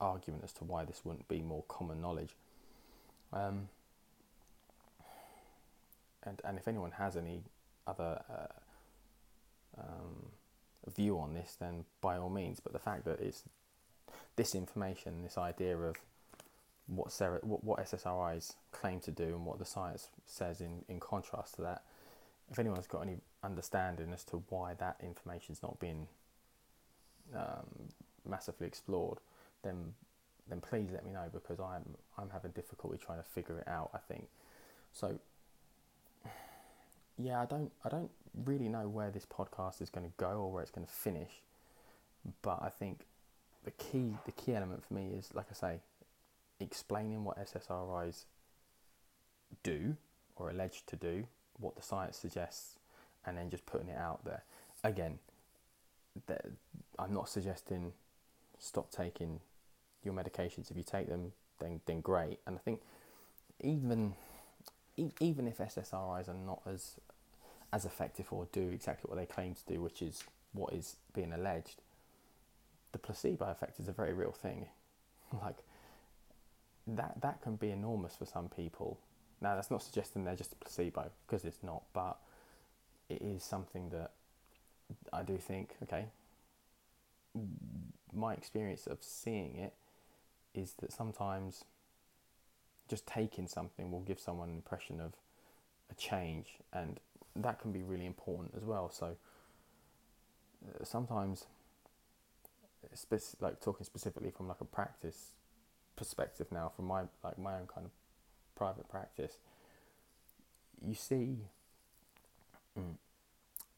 argument 0.00 0.44
as 0.44 0.52
to 0.54 0.64
why 0.64 0.84
this 0.84 1.02
wouldn't 1.04 1.28
be 1.28 1.40
more 1.40 1.64
common 1.68 2.00
knowledge. 2.00 2.36
Um, 3.32 3.68
and 6.22 6.40
and 6.44 6.58
if 6.58 6.68
anyone 6.68 6.92
has 6.92 7.16
any 7.16 7.42
other 7.86 8.22
uh, 8.30 9.80
um, 9.80 10.30
view 10.94 11.18
on 11.18 11.34
this, 11.34 11.56
then 11.58 11.84
by 12.00 12.16
all 12.18 12.30
means. 12.30 12.60
But 12.60 12.72
the 12.72 12.78
fact 12.78 13.04
that 13.06 13.20
it's 13.20 13.44
this 14.36 14.54
information, 14.54 15.22
this 15.22 15.38
idea 15.38 15.76
of 15.76 15.96
what, 16.86 17.12
Sarah, 17.12 17.38
what, 17.42 17.64
what 17.64 17.78
SSRIs 17.80 18.54
claim 18.72 19.00
to 19.00 19.10
do 19.10 19.24
and 19.24 19.46
what 19.46 19.58
the 19.58 19.64
science 19.64 20.08
says 20.26 20.60
in, 20.60 20.84
in 20.88 21.00
contrast 21.00 21.54
to 21.56 21.62
that. 21.62 21.82
If 22.50 22.58
anyone's 22.58 22.86
got 22.86 23.00
any 23.00 23.16
understanding 23.42 24.12
as 24.12 24.24
to 24.24 24.42
why 24.50 24.74
that 24.74 24.96
information's 25.02 25.62
not 25.62 25.78
been 25.80 26.06
um, 27.34 27.66
massively 28.28 28.66
explored, 28.66 29.18
then 29.62 29.94
then 30.46 30.60
please 30.60 30.90
let 30.92 31.06
me 31.06 31.10
know 31.10 31.26
because 31.32 31.58
I'm 31.58 31.84
I'm 32.18 32.28
having 32.30 32.50
difficulty 32.50 32.98
trying 32.98 33.18
to 33.18 33.24
figure 33.24 33.58
it 33.58 33.68
out. 33.68 33.90
I 33.94 33.98
think 33.98 34.28
so. 34.92 35.18
Yeah, 37.16 37.40
I 37.40 37.44
don't 37.44 37.70
I 37.84 37.88
don't 37.88 38.10
really 38.44 38.68
know 38.68 38.88
where 38.88 39.12
this 39.12 39.24
podcast 39.24 39.80
is 39.80 39.88
going 39.88 40.04
to 40.04 40.12
go 40.16 40.30
or 40.30 40.50
where 40.50 40.62
it's 40.62 40.72
going 40.72 40.84
to 40.84 40.92
finish, 40.92 41.30
but 42.42 42.58
I 42.60 42.70
think 42.70 43.06
the 43.64 43.70
key 43.70 44.14
the 44.26 44.32
key 44.32 44.56
element 44.56 44.84
for 44.84 44.94
me 44.94 45.12
is 45.16 45.30
like 45.32 45.46
I 45.48 45.54
say 45.54 45.78
explaining 46.60 47.24
what 47.24 47.38
SSRIs 47.38 48.24
do 49.62 49.96
or 50.36 50.50
alleged 50.50 50.86
to 50.88 50.96
do, 50.96 51.26
what 51.58 51.76
the 51.76 51.82
science 51.82 52.16
suggests, 52.16 52.78
and 53.26 53.36
then 53.38 53.50
just 53.50 53.66
putting 53.66 53.88
it 53.88 53.98
out 53.98 54.24
there. 54.24 54.42
Again, 54.82 55.18
I'm 56.98 57.12
not 57.12 57.28
suggesting 57.28 57.92
stop 58.58 58.90
taking 58.90 59.40
your 60.04 60.14
medications. 60.14 60.70
If 60.70 60.76
you 60.76 60.82
take 60.82 61.08
them, 61.08 61.32
then 61.60 61.80
then 61.86 62.00
great. 62.00 62.40
And 62.46 62.56
I 62.56 62.58
think 62.58 62.80
even 63.60 64.14
even 64.96 65.48
if 65.48 65.58
SSRIs 65.58 66.28
are 66.28 66.34
not 66.46 66.62
as 66.66 66.96
as 67.72 67.84
effective 67.84 68.32
or 68.32 68.46
do 68.52 68.68
exactly 68.68 69.08
what 69.08 69.18
they 69.18 69.26
claim 69.26 69.54
to 69.54 69.72
do, 69.72 69.80
which 69.80 70.02
is 70.02 70.24
what 70.52 70.72
is 70.72 70.96
being 71.12 71.32
alleged, 71.32 71.80
the 72.92 72.98
placebo 72.98 73.46
effect 73.46 73.80
is 73.80 73.88
a 73.88 73.92
very 73.92 74.12
real 74.12 74.32
thing. 74.32 74.66
like 75.42 75.56
that 76.86 77.20
that 77.22 77.42
can 77.42 77.56
be 77.56 77.70
enormous 77.70 78.16
for 78.16 78.26
some 78.26 78.48
people. 78.48 78.98
Now 79.40 79.54
that's 79.54 79.70
not 79.70 79.82
suggesting 79.82 80.24
they're 80.24 80.36
just 80.36 80.52
a 80.52 80.56
placebo 80.56 81.10
because 81.26 81.44
it's 81.44 81.62
not, 81.62 81.82
but 81.92 82.18
it 83.08 83.22
is 83.22 83.42
something 83.42 83.90
that 83.90 84.12
I 85.12 85.22
do 85.22 85.36
think 85.38 85.76
okay. 85.82 86.06
My 88.12 88.34
experience 88.34 88.86
of 88.86 88.98
seeing 89.00 89.56
it 89.56 89.74
is 90.54 90.74
that 90.80 90.92
sometimes 90.92 91.64
just 92.88 93.06
taking 93.06 93.48
something 93.48 93.90
will 93.90 94.00
give 94.00 94.20
someone 94.20 94.50
an 94.50 94.54
impression 94.54 95.00
of 95.00 95.14
a 95.90 95.94
change, 95.94 96.58
and 96.72 97.00
that 97.34 97.60
can 97.60 97.72
be 97.72 97.82
really 97.82 98.06
important 98.06 98.54
as 98.56 98.62
well. 98.62 98.90
So 98.90 99.16
uh, 100.66 100.84
sometimes, 100.84 101.46
like 103.40 103.60
talking 103.60 103.84
specifically 103.84 104.30
from 104.30 104.46
like 104.48 104.60
a 104.60 104.64
practice 104.64 105.32
perspective 105.96 106.46
now, 106.50 106.70
from 106.74 106.86
my 106.86 107.02
like 107.22 107.38
my 107.38 107.54
own 107.54 107.66
kind 107.72 107.86
of 107.86 107.90
private 108.54 108.88
practice, 108.88 109.38
you 110.86 110.94
see. 110.94 111.38
Mm, 112.78 112.96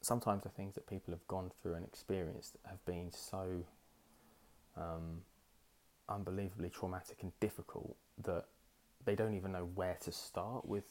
sometimes 0.01 0.45
the 0.45 0.49
things 0.49 0.75
that 0.75 0.87
people 0.89 1.13
have 1.13 1.27
gone 1.27 1.51
through 1.61 1.75
and 1.75 1.85
experienced 1.85 2.57
have 2.65 2.83
been 2.87 3.11
so 3.11 3.65
um, 4.77 5.23
unbelievably 6.09 6.71
traumatic 6.71 7.19
and 7.23 7.33
difficult 7.41 7.97
that 8.23 8.45
they 9.05 9.15
don't 9.15 9.35
even 9.35 9.53
know 9.53 9.69
where 9.75 9.97
to 10.01 10.13
start 10.13 10.67
with 10.67 10.85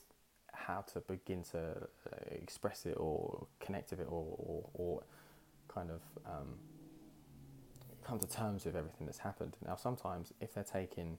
how 0.52 0.82
to 0.82 1.00
begin 1.02 1.44
to 1.44 1.60
uh, 1.60 2.16
express 2.32 2.86
it 2.86 2.96
or 2.98 3.46
connect 3.60 3.92
with 3.92 4.02
it 4.02 4.08
or, 4.10 4.26
or, 4.38 4.70
or 4.74 5.04
kind 5.68 5.90
of 5.92 6.02
um, 6.26 6.56
come 8.06 8.20
to 8.20 8.28
terms 8.28 8.66
with 8.66 8.76
everything 8.76 9.08
that's 9.08 9.20
happened. 9.20 9.58
Now, 9.66 9.76
sometimes 9.76 10.34
if 10.40 10.54
they're 10.54 10.64
taking 10.64 11.18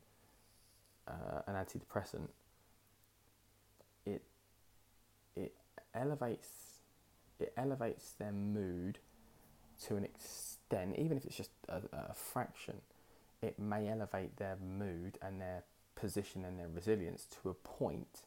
uh, 1.09 1.43
an 1.47 1.55
antidepressant, 1.55 2.29
it 4.05 4.23
it 5.35 5.55
elevates 5.95 6.49
it 7.39 7.53
elevates 7.57 8.13
their 8.19 8.33
mood 8.33 8.99
to 9.87 9.97
an 9.97 10.05
extent, 10.05 10.97
even 10.97 11.17
if 11.17 11.25
it's 11.25 11.37
just 11.37 11.51
a, 11.69 11.83
a 11.93 12.15
fraction. 12.15 12.77
It 13.43 13.59
may 13.59 13.89
elevate 13.89 14.39
their 14.39 14.57
mood 14.57 15.19
and 15.21 15.41
their 15.41 15.65
position 15.95 16.45
and 16.45 16.59
their 16.59 16.69
resilience 16.69 17.27
to 17.43 17.51
a 17.51 17.55
point 17.55 18.23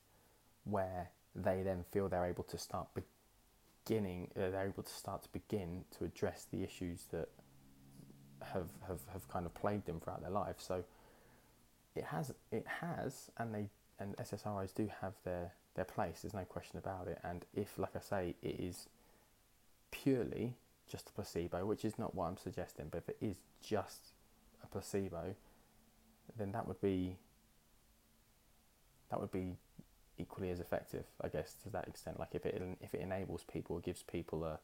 where 0.64 1.10
they 1.36 1.64
then 1.64 1.84
feel 1.92 2.08
they're 2.08 2.26
able 2.26 2.44
to 2.44 2.58
start 2.58 2.90
beginning, 2.94 4.30
uh, 4.36 4.52
they're 4.52 4.68
able 4.68 4.84
to 4.84 4.94
start 4.94 5.24
to 5.24 5.30
begin 5.30 5.86
to 5.98 6.06
address 6.06 6.46
the 6.52 6.64
issues 6.64 7.06
that 7.12 7.30
have, 8.42 8.70
have, 8.88 9.00
have 9.12 9.28
kind 9.30 9.46
of 9.46 9.54
plagued 9.54 9.86
them 9.86 10.00
throughout 10.00 10.22
their 10.22 10.32
life. 10.32 10.56
So 10.60 10.84
it 11.96 12.06
has, 12.06 12.34
it 12.52 12.66
has, 12.82 13.32
and 13.38 13.54
they, 13.54 13.70
and 14.00 14.16
SSRIs 14.18 14.74
do 14.74 14.90
have 15.02 15.14
their, 15.26 15.52
their 15.76 15.86
place. 15.86 16.20
There's 16.22 16.34
no 16.34 16.46
question 16.46 16.78
about 16.78 17.08
it. 17.08 17.20
And 17.24 17.46
if, 17.54 17.78
like 17.78 17.96
I 17.96 18.00
say, 18.00 18.36
it 18.42 18.60
is 18.60 18.88
purely 19.92 20.54
just 20.90 21.10
a 21.10 21.12
placebo, 21.14 21.66
which 21.66 21.86
is 21.86 22.00
not 22.00 22.16
what 22.16 22.26
I'm 22.26 22.38
suggesting, 22.38 22.88
but 22.90 23.00
if 23.00 23.10
it 23.10 23.18
is 23.22 23.38
just 23.62 24.14
a 24.64 24.68
placebo, 24.68 25.36
then 26.38 26.52
that 26.52 26.68
would 26.68 26.82
be 26.82 27.18
that 29.10 29.20
would 29.20 29.32
be 29.32 29.56
equally 30.20 30.52
as 30.52 30.60
effective, 30.60 31.06
I 31.22 31.30
guess, 31.30 31.56
to 31.64 31.70
that 31.72 31.88
extent. 31.88 32.20
Like 32.20 32.30
if 32.34 32.46
it 32.46 32.62
if 32.82 32.94
it 32.94 33.02
enables 33.02 33.44
people, 33.52 33.80
gives 33.80 34.04
people 34.04 34.44
a 34.44 34.60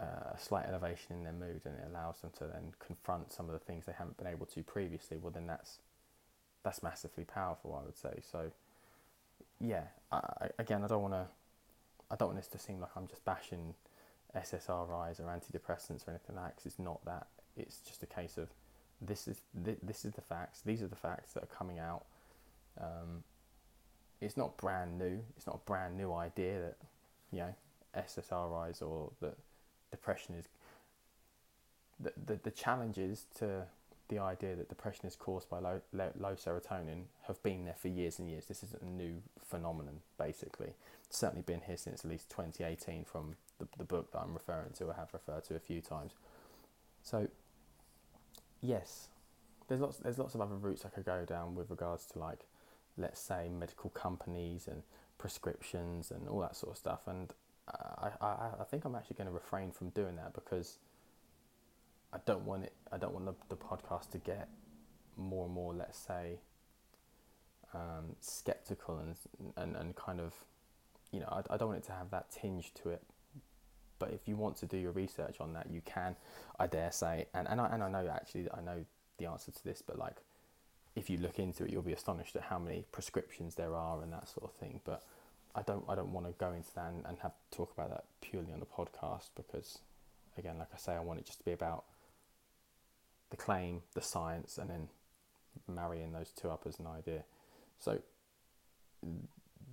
a 0.00 0.38
slight 0.38 0.66
elevation 0.66 1.16
in 1.16 1.24
their 1.24 1.32
mood, 1.32 1.60
and 1.64 1.74
it 1.74 1.86
allows 1.90 2.20
them 2.20 2.30
to 2.38 2.44
then 2.44 2.72
confront 2.78 3.32
some 3.32 3.46
of 3.46 3.52
the 3.52 3.58
things 3.58 3.84
they 3.84 3.92
haven't 3.92 4.16
been 4.16 4.26
able 4.26 4.46
to 4.46 4.62
previously. 4.62 5.18
Well, 5.18 5.30
then 5.30 5.46
that's 5.46 5.78
that's 6.62 6.82
massively 6.82 7.24
powerful, 7.24 7.78
I 7.80 7.84
would 7.84 7.96
say. 7.96 8.20
So, 8.30 8.50
yeah, 9.60 9.84
I, 10.12 10.48
again, 10.58 10.84
I 10.84 10.86
don't 10.86 11.02
want 11.02 11.14
to 11.14 11.26
I 12.10 12.16
don't 12.16 12.28
want 12.28 12.38
this 12.38 12.48
to 12.48 12.58
seem 12.58 12.80
like 12.80 12.90
I'm 12.96 13.06
just 13.06 13.24
bashing 13.24 13.74
SSRIs 14.34 15.20
or 15.20 15.24
antidepressants 15.24 16.06
or 16.06 16.10
anything 16.10 16.36
like 16.36 16.46
that. 16.46 16.56
Cause 16.56 16.66
it's 16.66 16.78
not 16.78 17.04
that. 17.04 17.26
It's 17.56 17.78
just 17.80 18.02
a 18.02 18.06
case 18.06 18.38
of 18.38 18.48
this 19.00 19.28
is 19.28 19.40
th- 19.64 19.78
this 19.82 20.04
is 20.04 20.12
the 20.14 20.22
facts. 20.22 20.60
These 20.64 20.82
are 20.82 20.88
the 20.88 20.96
facts 20.96 21.32
that 21.34 21.42
are 21.42 21.54
coming 21.58 21.78
out. 21.78 22.04
Um, 22.80 23.22
it's 24.20 24.36
not 24.36 24.56
brand 24.56 24.98
new. 24.98 25.20
It's 25.36 25.46
not 25.46 25.56
a 25.56 25.66
brand 25.66 25.96
new 25.96 26.12
idea 26.12 26.60
that 26.60 26.76
you 27.32 27.38
know 27.38 27.54
SSRIs 27.96 28.82
or 28.82 29.10
that 29.20 29.36
depression 29.90 30.34
is. 30.34 30.46
The, 31.98 32.12
the, 32.26 32.40
the 32.42 32.50
challenges 32.50 33.26
to 33.38 33.64
the 34.08 34.18
idea 34.18 34.56
that 34.56 34.68
depression 34.68 35.06
is 35.06 35.14
caused 35.16 35.48
by 35.50 35.58
low, 35.58 35.80
low, 35.92 36.10
low, 36.18 36.32
serotonin 36.32 37.02
have 37.26 37.42
been 37.42 37.64
there 37.64 37.76
for 37.78 37.88
years 37.88 38.18
and 38.18 38.28
years. 38.28 38.46
This 38.46 38.62
isn't 38.62 38.82
a 38.82 38.88
new 38.88 39.22
phenomenon, 39.38 40.00
basically. 40.18 40.72
It's 41.06 41.18
certainly 41.18 41.42
been 41.42 41.60
here 41.66 41.76
since 41.76 42.04
at 42.04 42.10
least 42.10 42.30
2018 42.30 43.04
from 43.04 43.36
the, 43.58 43.68
the 43.76 43.84
book 43.84 44.12
that 44.12 44.20
I'm 44.20 44.32
referring 44.32 44.72
to, 44.78 44.90
I 44.90 44.94
have 44.94 45.12
referred 45.12 45.44
to 45.44 45.54
a 45.56 45.60
few 45.60 45.80
times. 45.80 46.12
So, 47.02 47.28
yes, 48.62 49.08
there's 49.68 49.80
lots, 49.80 49.98
there's 49.98 50.18
lots 50.18 50.34
of 50.34 50.40
other 50.40 50.56
routes 50.56 50.84
I 50.84 50.88
could 50.88 51.04
go 51.04 51.24
down 51.24 51.54
with 51.54 51.70
regards 51.70 52.06
to 52.06 52.18
like 52.18 52.46
let's 52.96 53.20
say 53.20 53.48
medical 53.48 53.90
companies 53.90 54.68
and 54.68 54.82
prescriptions 55.18 56.10
and 56.10 56.28
all 56.28 56.40
that 56.40 56.56
sort 56.56 56.72
of 56.72 56.78
stuff. 56.78 57.00
And 57.06 57.32
I, 57.70 58.10
I, 58.20 58.50
I 58.60 58.64
think 58.64 58.84
I'm 58.84 58.94
actually 58.94 59.16
going 59.16 59.28
to 59.28 59.32
refrain 59.32 59.70
from 59.70 59.90
doing 59.90 60.16
that 60.16 60.34
because 60.34 60.78
I 62.12 62.18
don't 62.26 62.44
want 62.44 62.64
it. 62.64 62.72
I 62.92 62.98
don't 62.98 63.12
want 63.12 63.26
the, 63.26 63.34
the 63.48 63.56
podcast 63.56 64.10
to 64.10 64.18
get 64.18 64.48
more 65.16 65.44
and 65.46 65.54
more, 65.54 65.74
let's 65.74 65.98
say, 65.98 66.38
um, 67.74 68.16
skeptical 68.20 68.98
and, 68.98 69.16
and 69.56 69.76
and 69.76 69.94
kind 69.94 70.20
of, 70.20 70.34
you 71.12 71.20
know, 71.20 71.28
I, 71.30 71.54
I 71.54 71.56
don't 71.56 71.68
want 71.68 71.78
it 71.78 71.86
to 71.86 71.92
have 71.92 72.10
that 72.10 72.30
tinge 72.30 72.72
to 72.82 72.90
it. 72.90 73.02
But 73.98 74.12
if 74.12 74.26
you 74.26 74.34
want 74.36 74.56
to 74.58 74.66
do 74.66 74.78
your 74.78 74.92
research 74.92 75.40
on 75.40 75.52
that, 75.52 75.70
you 75.70 75.82
can. 75.84 76.16
I 76.58 76.66
dare 76.66 76.90
say, 76.90 77.26
and 77.34 77.46
and 77.48 77.60
I 77.60 77.68
and 77.68 77.82
I 77.82 77.90
know 77.90 78.08
actually 78.08 78.48
I 78.52 78.60
know 78.60 78.84
the 79.18 79.26
answer 79.26 79.52
to 79.52 79.64
this, 79.64 79.82
but 79.86 79.98
like 79.98 80.16
if 80.96 81.08
you 81.08 81.18
look 81.18 81.38
into 81.38 81.64
it, 81.64 81.70
you'll 81.70 81.82
be 81.82 81.92
astonished 81.92 82.34
at 82.34 82.42
how 82.42 82.58
many 82.58 82.84
prescriptions 82.90 83.54
there 83.54 83.74
are 83.74 84.02
and 84.02 84.12
that 84.12 84.28
sort 84.28 84.50
of 84.50 84.52
thing. 84.56 84.80
But 84.84 85.04
I 85.54 85.62
don't 85.62 85.84
I 85.88 85.94
don't 85.94 86.12
want 86.12 86.26
to 86.26 86.32
go 86.38 86.52
into 86.52 86.72
that 86.74 86.88
and, 86.88 87.04
and 87.06 87.18
have 87.20 87.32
talk 87.50 87.72
about 87.72 87.90
that 87.90 88.04
purely 88.20 88.52
on 88.52 88.60
the 88.60 88.66
podcast 88.66 89.30
because, 89.36 89.78
again, 90.38 90.58
like 90.58 90.68
I 90.72 90.78
say, 90.78 90.92
I 90.92 91.00
want 91.00 91.18
it 91.18 91.26
just 91.26 91.38
to 91.38 91.44
be 91.44 91.52
about 91.52 91.84
the 93.30 93.36
claim, 93.36 93.82
the 93.94 94.02
science, 94.02 94.58
and 94.58 94.70
then 94.70 94.88
marrying 95.68 96.12
those 96.12 96.30
two 96.30 96.50
up 96.50 96.64
as 96.66 96.78
an 96.78 96.86
idea. 96.86 97.24
So 97.78 98.00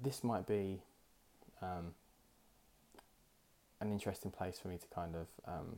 this 0.04 0.24
might 0.24 0.48
be 0.48 0.82
um, 1.62 1.94
an 3.82 3.92
interesting 3.92 4.32
place 4.32 4.60
for 4.60 4.68
me 4.68 4.78
to 4.78 4.88
kind 4.88 5.16
of 5.16 5.28
um, 5.48 5.78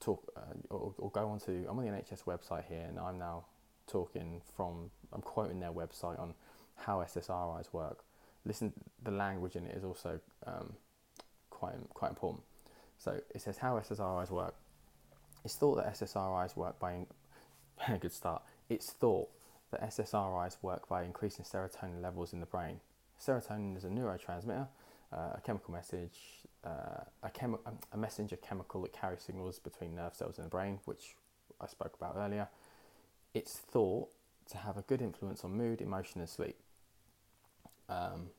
talk 0.00 0.32
uh, 0.36 0.40
or, 0.70 0.94
or 0.98 1.10
go 1.10 1.28
on 1.28 1.40
to. 1.40 1.66
I'm 1.68 1.78
on 1.78 1.84
the 1.84 1.90
NHS 1.90 2.24
website 2.24 2.64
here, 2.68 2.84
and 2.88 2.98
I'm 2.98 3.18
now 3.18 3.44
talking 3.86 4.40
from, 4.56 4.90
I'm 5.12 5.22
quoting 5.22 5.60
their 5.60 5.72
website 5.72 6.18
on 6.20 6.34
how 6.76 6.98
SSRIs 6.98 7.72
work. 7.72 8.04
Listen, 8.46 8.72
the 9.02 9.10
language 9.10 9.56
in 9.56 9.66
it 9.66 9.76
is 9.76 9.84
also 9.84 10.20
um, 10.46 10.72
quite 11.50 11.74
quite 11.94 12.10
important. 12.10 12.42
So 12.98 13.20
it 13.34 13.40
says 13.40 13.58
how 13.58 13.78
SSRIs 13.78 14.30
work. 14.30 14.54
It's 15.44 15.56
thought 15.56 15.76
that 15.76 15.92
SSRIs 15.94 16.56
work 16.56 16.78
by 16.78 17.06
a 17.88 17.98
good 18.00 18.12
start. 18.12 18.42
It's 18.68 18.90
thought 18.90 19.28
that 19.70 19.82
SSRIs 19.82 20.56
work 20.62 20.88
by 20.88 21.02
increasing 21.02 21.44
serotonin 21.44 22.00
levels 22.00 22.32
in 22.32 22.40
the 22.40 22.46
brain. 22.46 22.80
Serotonin 23.20 23.76
is 23.76 23.84
a 23.84 23.88
neurotransmitter, 23.88 24.66
uh, 25.12 25.16
a 25.34 25.40
chemical 25.44 25.72
message, 25.72 26.18
uh, 26.64 27.04
a, 27.22 27.30
chemi- 27.30 27.58
a 27.92 27.96
messenger 27.96 28.36
chemical 28.36 28.82
that 28.82 28.92
carries 28.92 29.22
signals 29.22 29.58
between 29.58 29.94
nerve 29.94 30.14
cells 30.14 30.38
in 30.38 30.44
the 30.44 30.50
brain, 30.50 30.78
which 30.84 31.16
I 31.60 31.66
spoke 31.66 31.94
about 31.98 32.16
earlier 32.16 32.48
it's 33.36 33.58
thought 33.58 34.08
to 34.50 34.56
have 34.56 34.78
a 34.78 34.82
good 34.82 35.02
influence 35.02 35.44
on 35.44 35.56
mood, 35.56 35.82
emotion, 35.82 36.20
and 36.20 36.30
sleep. 36.30 36.56
Um, 37.88 38.30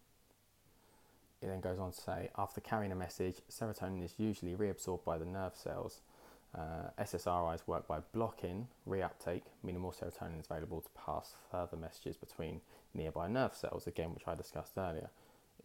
it 1.42 1.48
then 1.48 1.62
goes 1.62 1.80
on 1.80 1.92
to 1.92 2.02
say 2.02 2.30
after 2.38 2.62
carrying 2.62 2.92
a 2.92 2.96
message, 2.96 3.38
serotonin 3.52 4.04
is 4.04 4.16
usually 4.18 4.56
reabsorbed 4.56 5.04
by 5.04 5.18
the 5.18 5.26
nerve 5.26 5.56
cells. 5.56 6.02
Uh, 6.58 6.90
SSRIs 7.00 7.68
work 7.68 7.88
by 7.88 8.00
blocking 8.14 8.68
reuptake, 8.90 9.44
meaning 9.64 9.82
more 9.82 9.92
serotonin 9.92 10.40
is 10.40 10.48
available 10.50 10.82
to 10.82 10.90
pass 11.06 11.36
further 11.52 11.78
messages 11.78 12.18
between 12.18 12.62
nearby 12.94 13.28
nerve 13.28 13.54
cells, 13.54 13.86
again, 13.86 14.14
which 14.14 14.28
I 14.28 14.34
discussed 14.34 14.78
earlier. 14.78 15.10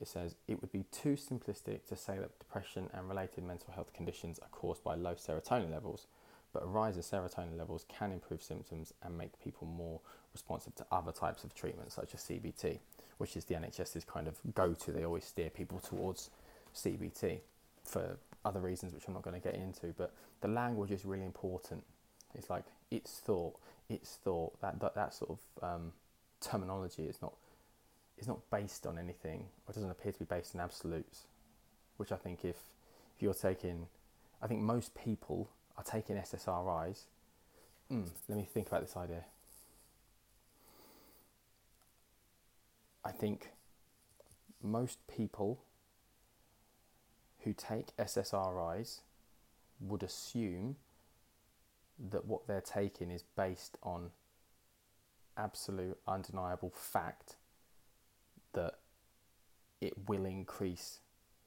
It 0.01 0.09
says 0.09 0.35
it 0.49 0.61
would 0.61 0.73
be 0.73 0.85
too 0.91 1.15
simplistic 1.15 1.87
to 1.89 1.97
say 1.97 2.19
that 2.19 2.39
depression 2.39 2.91
and 2.93 3.09
related 3.09 3.45
mental 3.45 3.73
health 3.73 3.93
conditions 3.95 4.39
are 4.41 4.49
caused 4.51 4.83
by 4.83 4.95
low 4.97 5.15
serotonin 5.15 5.71
levels 5.71 6.07
but 6.53 6.63
a 6.63 6.67
rise 6.67 6.97
in 6.97 7.03
serotonin 7.03 7.57
levels 7.57 7.87
can 7.89 8.13
improve 8.13 8.43
symptoms 8.43 8.93
and 9.03 9.17
make 9.17 9.43
people 9.43 9.67
more 9.67 10.01
responsive 10.33 10.75
to 10.77 10.87
other 10.91 11.13
types 11.13 11.45
of 11.45 11.55
treatment, 11.55 11.93
such 11.93 12.15
as 12.15 12.21
CBT, 12.21 12.79
which 13.23 13.37
is 13.37 13.45
the 13.45 13.55
NHS's 13.55 14.03
kind 14.03 14.27
of 14.27 14.35
go 14.53 14.75
to. 14.75 14.91
They 14.91 15.05
always 15.05 15.25
steer 15.25 15.49
people 15.49 15.79
towards 15.79 16.29
CBT 16.75 17.39
for 17.85 18.17
other 18.45 18.59
reasons 18.59 18.95
which 18.95 19.05
I'm 19.07 19.15
not 19.15 19.23
going 19.23 19.41
to 19.41 19.49
get 19.49 19.55
into. 19.55 19.95
But 19.97 20.13
the 20.41 20.49
language 20.49 20.91
is 20.91 21.05
really 21.05 21.25
important. 21.25 21.85
It's 22.35 22.51
like 22.51 22.65
it's 22.91 23.21
thought, 23.21 23.55
it's 23.89 24.17
thought. 24.25 24.61
That 24.61 24.81
that, 24.81 24.97
that 24.97 25.15
sort 25.15 25.39
of 25.39 25.63
um, 25.63 25.93
terminology 26.41 27.05
is 27.05 27.23
not 27.23 27.33
is 28.19 28.27
not 28.27 28.41
based 28.51 28.89
on 28.89 28.99
anything, 28.99 29.45
or 29.69 29.73
doesn't 29.73 29.93
appear 29.93 30.11
to 30.11 30.19
be 30.19 30.25
based 30.25 30.57
on 30.57 30.61
absolutes. 30.61 31.29
Which 31.99 32.11
I 32.11 32.17
think 32.17 32.45
if 32.45 32.57
if 33.15 33.23
you're 33.23 33.35
taking, 33.35 33.87
I 34.43 34.49
think 34.49 34.63
most 34.63 34.97
people 34.97 35.49
are 35.79 35.85
taking 35.85 36.17
SSRIs. 36.17 37.03
Mm, 37.89 38.09
let 38.29 38.37
me 38.37 38.49
think 38.53 38.67
about 38.67 38.81
this 38.81 38.97
idea. 38.97 39.27
I 43.05 43.11
think 43.11 43.51
most 44.63 44.99
people 45.09 45.65
who 47.41 47.53
take 47.53 47.97
SSRIs 47.97 49.01
would 49.81 50.03
assume 50.03 50.77
that 52.11 52.25
what 52.25 52.47
they're 52.47 52.61
taking 52.61 53.11
is 53.11 53.25
based 53.37 53.77
on 53.83 54.11
absolute 55.37 55.99
undeniable 56.07 56.71
fact 56.75 57.37
that 58.53 58.79
it 59.81 59.95
will 60.09 60.25
increase 60.25 61.01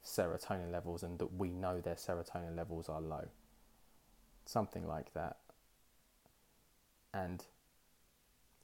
serotonin 0.05 0.71
levels 0.71 1.03
and 1.03 1.17
that 1.19 1.33
we 1.33 1.49
know 1.49 1.79
their 1.79 1.95
serotonin 1.95 2.55
levels 2.55 2.89
are 2.89 3.01
low. 3.01 3.27
Something 4.45 4.87
like 4.87 5.13
that. 5.13 5.37
And 7.13 7.43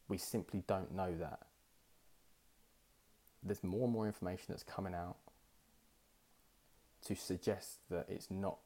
we 0.08 0.18
simply 0.18 0.64
don't 0.68 0.94
know 0.94 1.16
that. 1.18 1.40
There's 3.44 3.64
more 3.64 3.86
and 3.86 3.94
more 3.94 4.08
information 4.08 4.46
that's 4.50 4.64
coming 4.64 4.94
out 4.94 5.18
to 7.06 7.16
suggest 7.16 7.80
that 7.90 8.06
it's 8.08 8.30
not 8.30 8.60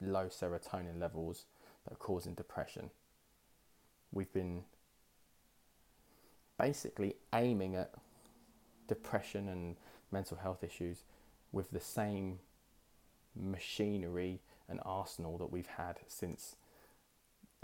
low 0.00 0.26
serotonin 0.26 0.98
levels 0.98 1.44
that 1.84 1.92
are 1.94 1.96
causing 1.96 2.34
depression. 2.34 2.90
We've 4.12 4.32
been 4.32 4.62
basically 6.58 7.16
aiming 7.34 7.76
at 7.76 7.92
depression 8.88 9.48
and 9.48 9.76
mental 10.10 10.36
health 10.36 10.64
issues 10.64 11.04
with 11.52 11.70
the 11.70 11.80
same 11.80 12.38
machinery 13.34 14.40
and 14.68 14.80
arsenal 14.84 15.38
that 15.38 15.50
we've 15.50 15.66
had 15.66 15.98
since 16.06 16.56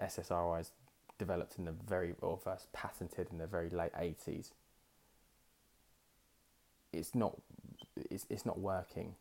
SSRIs 0.01 0.70
developed 1.18 1.59
in 1.59 1.64
the 1.64 1.72
very 1.72 2.14
or 2.20 2.37
first 2.37 2.72
patented 2.72 3.29
in 3.31 3.38
the 3.38 3.46
very 3.46 3.70
late 3.70 3.92
80s. 3.92 4.51
It's 6.97 7.15
not 7.15 7.37
it's, 7.97 8.27
it's 8.29 8.45
not 8.47 8.59
working 8.59 9.15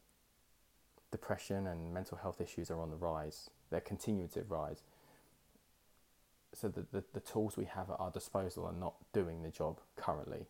depression 1.12 1.68
and 1.68 1.94
mental 1.94 2.18
health 2.18 2.42
issues 2.42 2.70
are 2.70 2.82
on 2.82 2.90
the 2.90 2.96
rise. 2.98 3.50
They're 3.70 3.80
continuing 3.80 4.28
to 4.30 4.44
rise. 4.44 4.84
So 6.54 6.68
the, 6.68 6.86
the, 6.92 7.04
the 7.14 7.20
tools 7.22 7.56
we 7.56 7.66
have 7.66 7.90
at 7.90 7.98
our 8.00 8.12
disposal 8.12 8.66
are 8.66 8.74
not 8.74 8.96
doing 9.14 9.42
the 9.42 9.50
job 9.50 9.80
currently. 9.96 10.48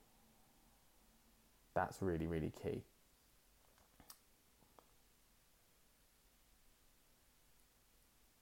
That's 1.76 2.02
really, 2.02 2.26
really 2.26 2.52
key. 2.64 2.82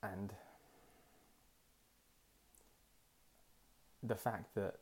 And 0.02 0.34
the 4.02 4.16
fact 4.16 4.56
that, 4.56 4.76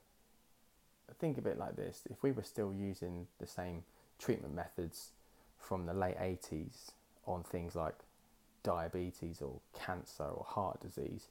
think 1.20 1.38
of 1.38 1.46
it 1.46 1.58
like 1.58 1.76
this 1.76 2.04
if 2.10 2.22
we 2.24 2.32
were 2.32 2.44
still 2.44 2.74
using 2.74 3.28
the 3.40 3.48
same 3.48 3.84
treatment 4.20 4.54
methods 4.54 5.12
from 5.58 5.86
the 5.86 5.94
late 5.94 6.18
80s 6.18 6.92
on 7.26 7.44
things 7.44 7.76
like 7.76 7.96
diabetes 8.64 9.42
or 9.42 9.60
cancer 9.74 10.24
or 10.24 10.46
heart 10.48 10.80
disease, 10.82 11.28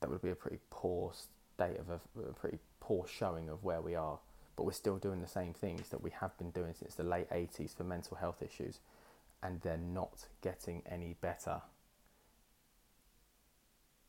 that 0.00 0.10
would 0.10 0.22
be 0.22 0.30
a 0.30 0.34
pretty 0.34 0.58
poor 0.70 1.12
state 1.54 1.78
of 1.78 1.90
a, 1.90 2.28
a, 2.28 2.32
pretty 2.32 2.58
poor 2.80 3.06
showing 3.06 3.48
of 3.48 3.64
where 3.64 3.80
we 3.80 3.94
are. 3.94 4.18
But 4.56 4.64
we're 4.64 4.72
still 4.72 4.96
doing 4.96 5.20
the 5.20 5.28
same 5.28 5.52
things 5.52 5.88
that 5.90 6.02
we 6.02 6.10
have 6.10 6.36
been 6.38 6.50
doing 6.50 6.74
since 6.74 6.94
the 6.94 7.04
late 7.04 7.30
80s 7.30 7.76
for 7.76 7.84
mental 7.84 8.16
health 8.16 8.42
issues, 8.42 8.80
and 9.42 9.60
they're 9.60 9.76
not 9.76 10.26
getting 10.42 10.82
any 10.90 11.14
better. 11.20 11.60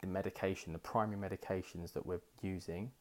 The 0.01 0.07
medication, 0.07 0.73
the 0.73 0.79
primary 0.79 1.19
medications 1.19 1.93
that 1.93 2.05
we're 2.05 2.21
using, 2.41 2.91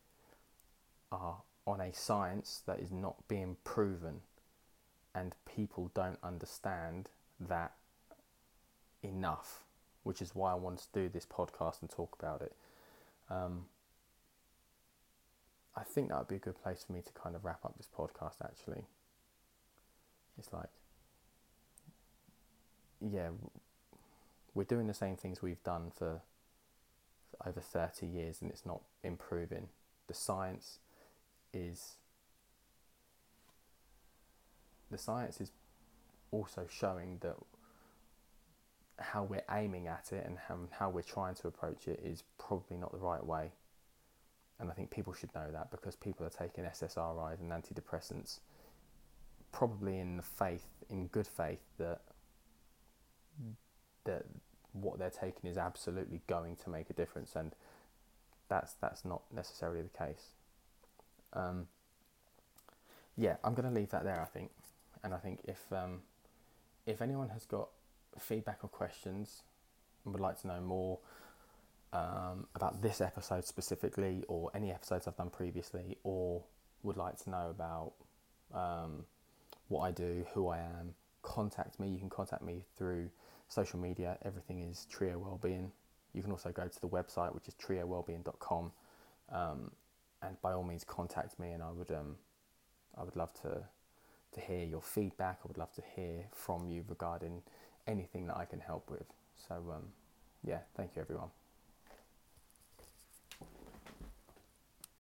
are 1.11 1.43
on 1.67 1.81
a 1.81 1.93
science 1.93 2.63
that 2.67 2.81
is 2.81 2.91
not 2.91 3.17
being 3.29 3.57
proven, 3.65 4.21
and 5.15 5.35
people 5.45 5.91
don't 5.95 6.19
understand 6.23 7.11
that 7.41 7.73
enough, 9.03 9.65
which 10.03 10.23
is 10.23 10.35
why 10.35 10.53
I 10.53 10.55
wanted 10.55 10.81
to 10.93 11.01
do 11.03 11.09
this 11.09 11.27
podcast 11.27 11.81
and 11.81 11.91
talk 11.91 12.17
about 12.19 12.43
it. 12.43 12.55
Um, 13.31 13.67
I 15.77 15.83
think 15.83 16.09
that 16.09 16.19
would 16.19 16.29
be 16.29 16.37
a 16.37 16.41
good 16.41 16.61
place 16.61 16.85
for 16.85 16.93
me 16.93 17.03
to 17.03 17.13
kind 17.13 17.37
of 17.37 17.45
wrap 17.45 17.65
up 17.65 17.77
this 17.77 17.89
podcast 17.97 18.43
actually. 18.43 18.85
It's 20.39 20.53
like, 20.53 20.71
yeah, 23.01 23.29
we're 24.55 24.65
doing 24.65 24.87
the 24.89 24.95
same 24.95 25.17
things 25.17 25.43
we've 25.43 25.63
done 25.63 25.93
for, 25.97 26.21
over 27.47 27.61
30 27.61 28.07
years 28.07 28.43
and 28.43 28.51
it's 28.51 28.67
not 28.67 28.81
improving. 29.05 29.69
The 30.09 30.15
science 30.15 30.79
is 31.53 31.97
the 34.91 34.99
science 34.99 35.41
is 35.41 35.53
also 36.31 36.67
showing 36.69 37.19
that 37.21 37.37
how 38.99 39.23
we're 39.23 39.45
aiming 39.51 39.87
at 39.87 40.13
it 40.13 40.25
and 40.27 40.39
how, 40.49 40.59
how 40.71 40.91
we're 40.91 41.03
trying 41.03 41.35
to 41.35 41.49
approach 41.49 41.87
it 41.87 42.01
is 42.05 42.25
probably 42.39 42.77
not 42.77 42.93
the 42.93 42.99
right 42.99 43.25
way. 43.25 43.53
And 44.59 44.71
I 44.71 44.75
think 44.75 44.91
people 44.91 45.13
should 45.13 45.33
know 45.35 45.51
that 45.53 45.71
because 45.71 45.95
people 45.95 46.27
are 46.27 46.31
taking 46.31 46.65
SSRIs 46.65 47.41
and 47.41 47.53
antidepressants 47.53 48.41
probably 49.53 49.99
in 49.99 50.17
the 50.17 50.23
faith, 50.23 50.67
in 50.91 51.07
good 51.07 51.27
faith, 51.27 51.61
that 51.79 52.01
that 54.05 54.25
what 54.73 54.99
they're 54.99 55.11
taking 55.11 55.51
is 55.51 55.57
absolutely 55.57 56.23
going 56.27 56.57
to 56.57 56.71
make 56.71 56.91
a 56.91 56.93
difference, 56.93 57.37
and 57.37 57.55
that's 58.49 58.75
that's 58.75 59.05
not 59.05 59.23
necessarily 59.35 59.83
the 59.83 59.97
case. 59.97 60.33
Um, 61.33 61.67
yeah, 63.17 63.37
I'm 63.45 63.55
going 63.55 63.69
to 63.69 63.75
leave 63.75 63.91
that 63.91 64.05
there. 64.05 64.21
I 64.21 64.27
think, 64.27 64.51
and 65.03 65.13
I 65.13 65.19
think 65.19 65.41
if 65.45 65.61
um, 65.73 66.01
if 66.87 67.03
anyone 67.03 67.29
has 67.31 67.45
got 67.47 67.69
feedback 68.19 68.59
or 68.63 68.69
questions 68.69 69.43
and 70.05 70.15
would 70.15 70.21
like 70.21 70.41
to 70.41 70.47
know 70.47 70.61
more 70.61 70.99
um, 71.93 72.47
about 72.55 72.83
this 72.83 73.01
episode 73.01 73.45
specifically 73.45 74.25
or 74.29 74.51
any 74.55 74.71
episodes 74.71 75.07
I've 75.07 75.17
done 75.17 75.31
previously, 75.31 75.99
or 76.05 76.43
would 76.83 76.97
like 76.97 77.19
to 77.25 77.31
know 77.31 77.51
about 77.51 77.93
um, 78.55 79.05
what 79.69 79.81
I 79.81 79.91
do, 79.91 80.25
who 80.33 80.49
I 80.49 80.59
am, 80.59 80.95
contact 81.23 81.79
me. 81.81 81.89
You 81.89 81.99
can 81.99 82.11
contact 82.11 82.43
me 82.43 82.65
through 82.77 83.11
social 83.49 83.79
media. 83.79 84.19
Everything 84.25 84.61
is 84.61 84.87
Trio 84.91 85.19
Wellbeing. 85.19 85.73
You 86.13 86.23
can 86.23 86.31
also 86.31 86.51
go 86.51 86.67
to 86.67 86.81
the 86.81 86.89
website, 86.89 87.35
which 87.35 87.49
is 87.49 87.55
triowellbeing.com, 87.55 88.73
um, 89.31 89.71
and 90.23 90.41
by 90.43 90.53
all 90.53 90.65
means 90.65 90.85
contact 90.85 91.39
me. 91.39 91.53
And 91.53 91.63
I 91.63 91.71
would, 91.71 91.91
um, 91.91 92.17
I 92.97 93.05
would 93.05 93.17
love 93.17 93.33
to 93.43 93.63
to 94.35 94.41
hear 94.41 94.65
your 94.65 94.83
feedback. 94.83 95.41
I 95.45 95.49
would 95.49 95.59
love 95.59 95.73
to 95.75 95.83
hear 95.97 96.27
from 96.33 96.69
you 96.69 96.85
regarding 96.89 97.43
anything 97.87 98.27
that 98.27 98.37
I 98.37 98.45
can 98.45 98.61
help 98.61 98.91
with. 98.91 99.07
So, 99.49 99.55
um, 99.55 99.85
yeah, 100.45 100.61
thank 100.77 100.97
you 100.97 101.03
everyone. 101.03 101.31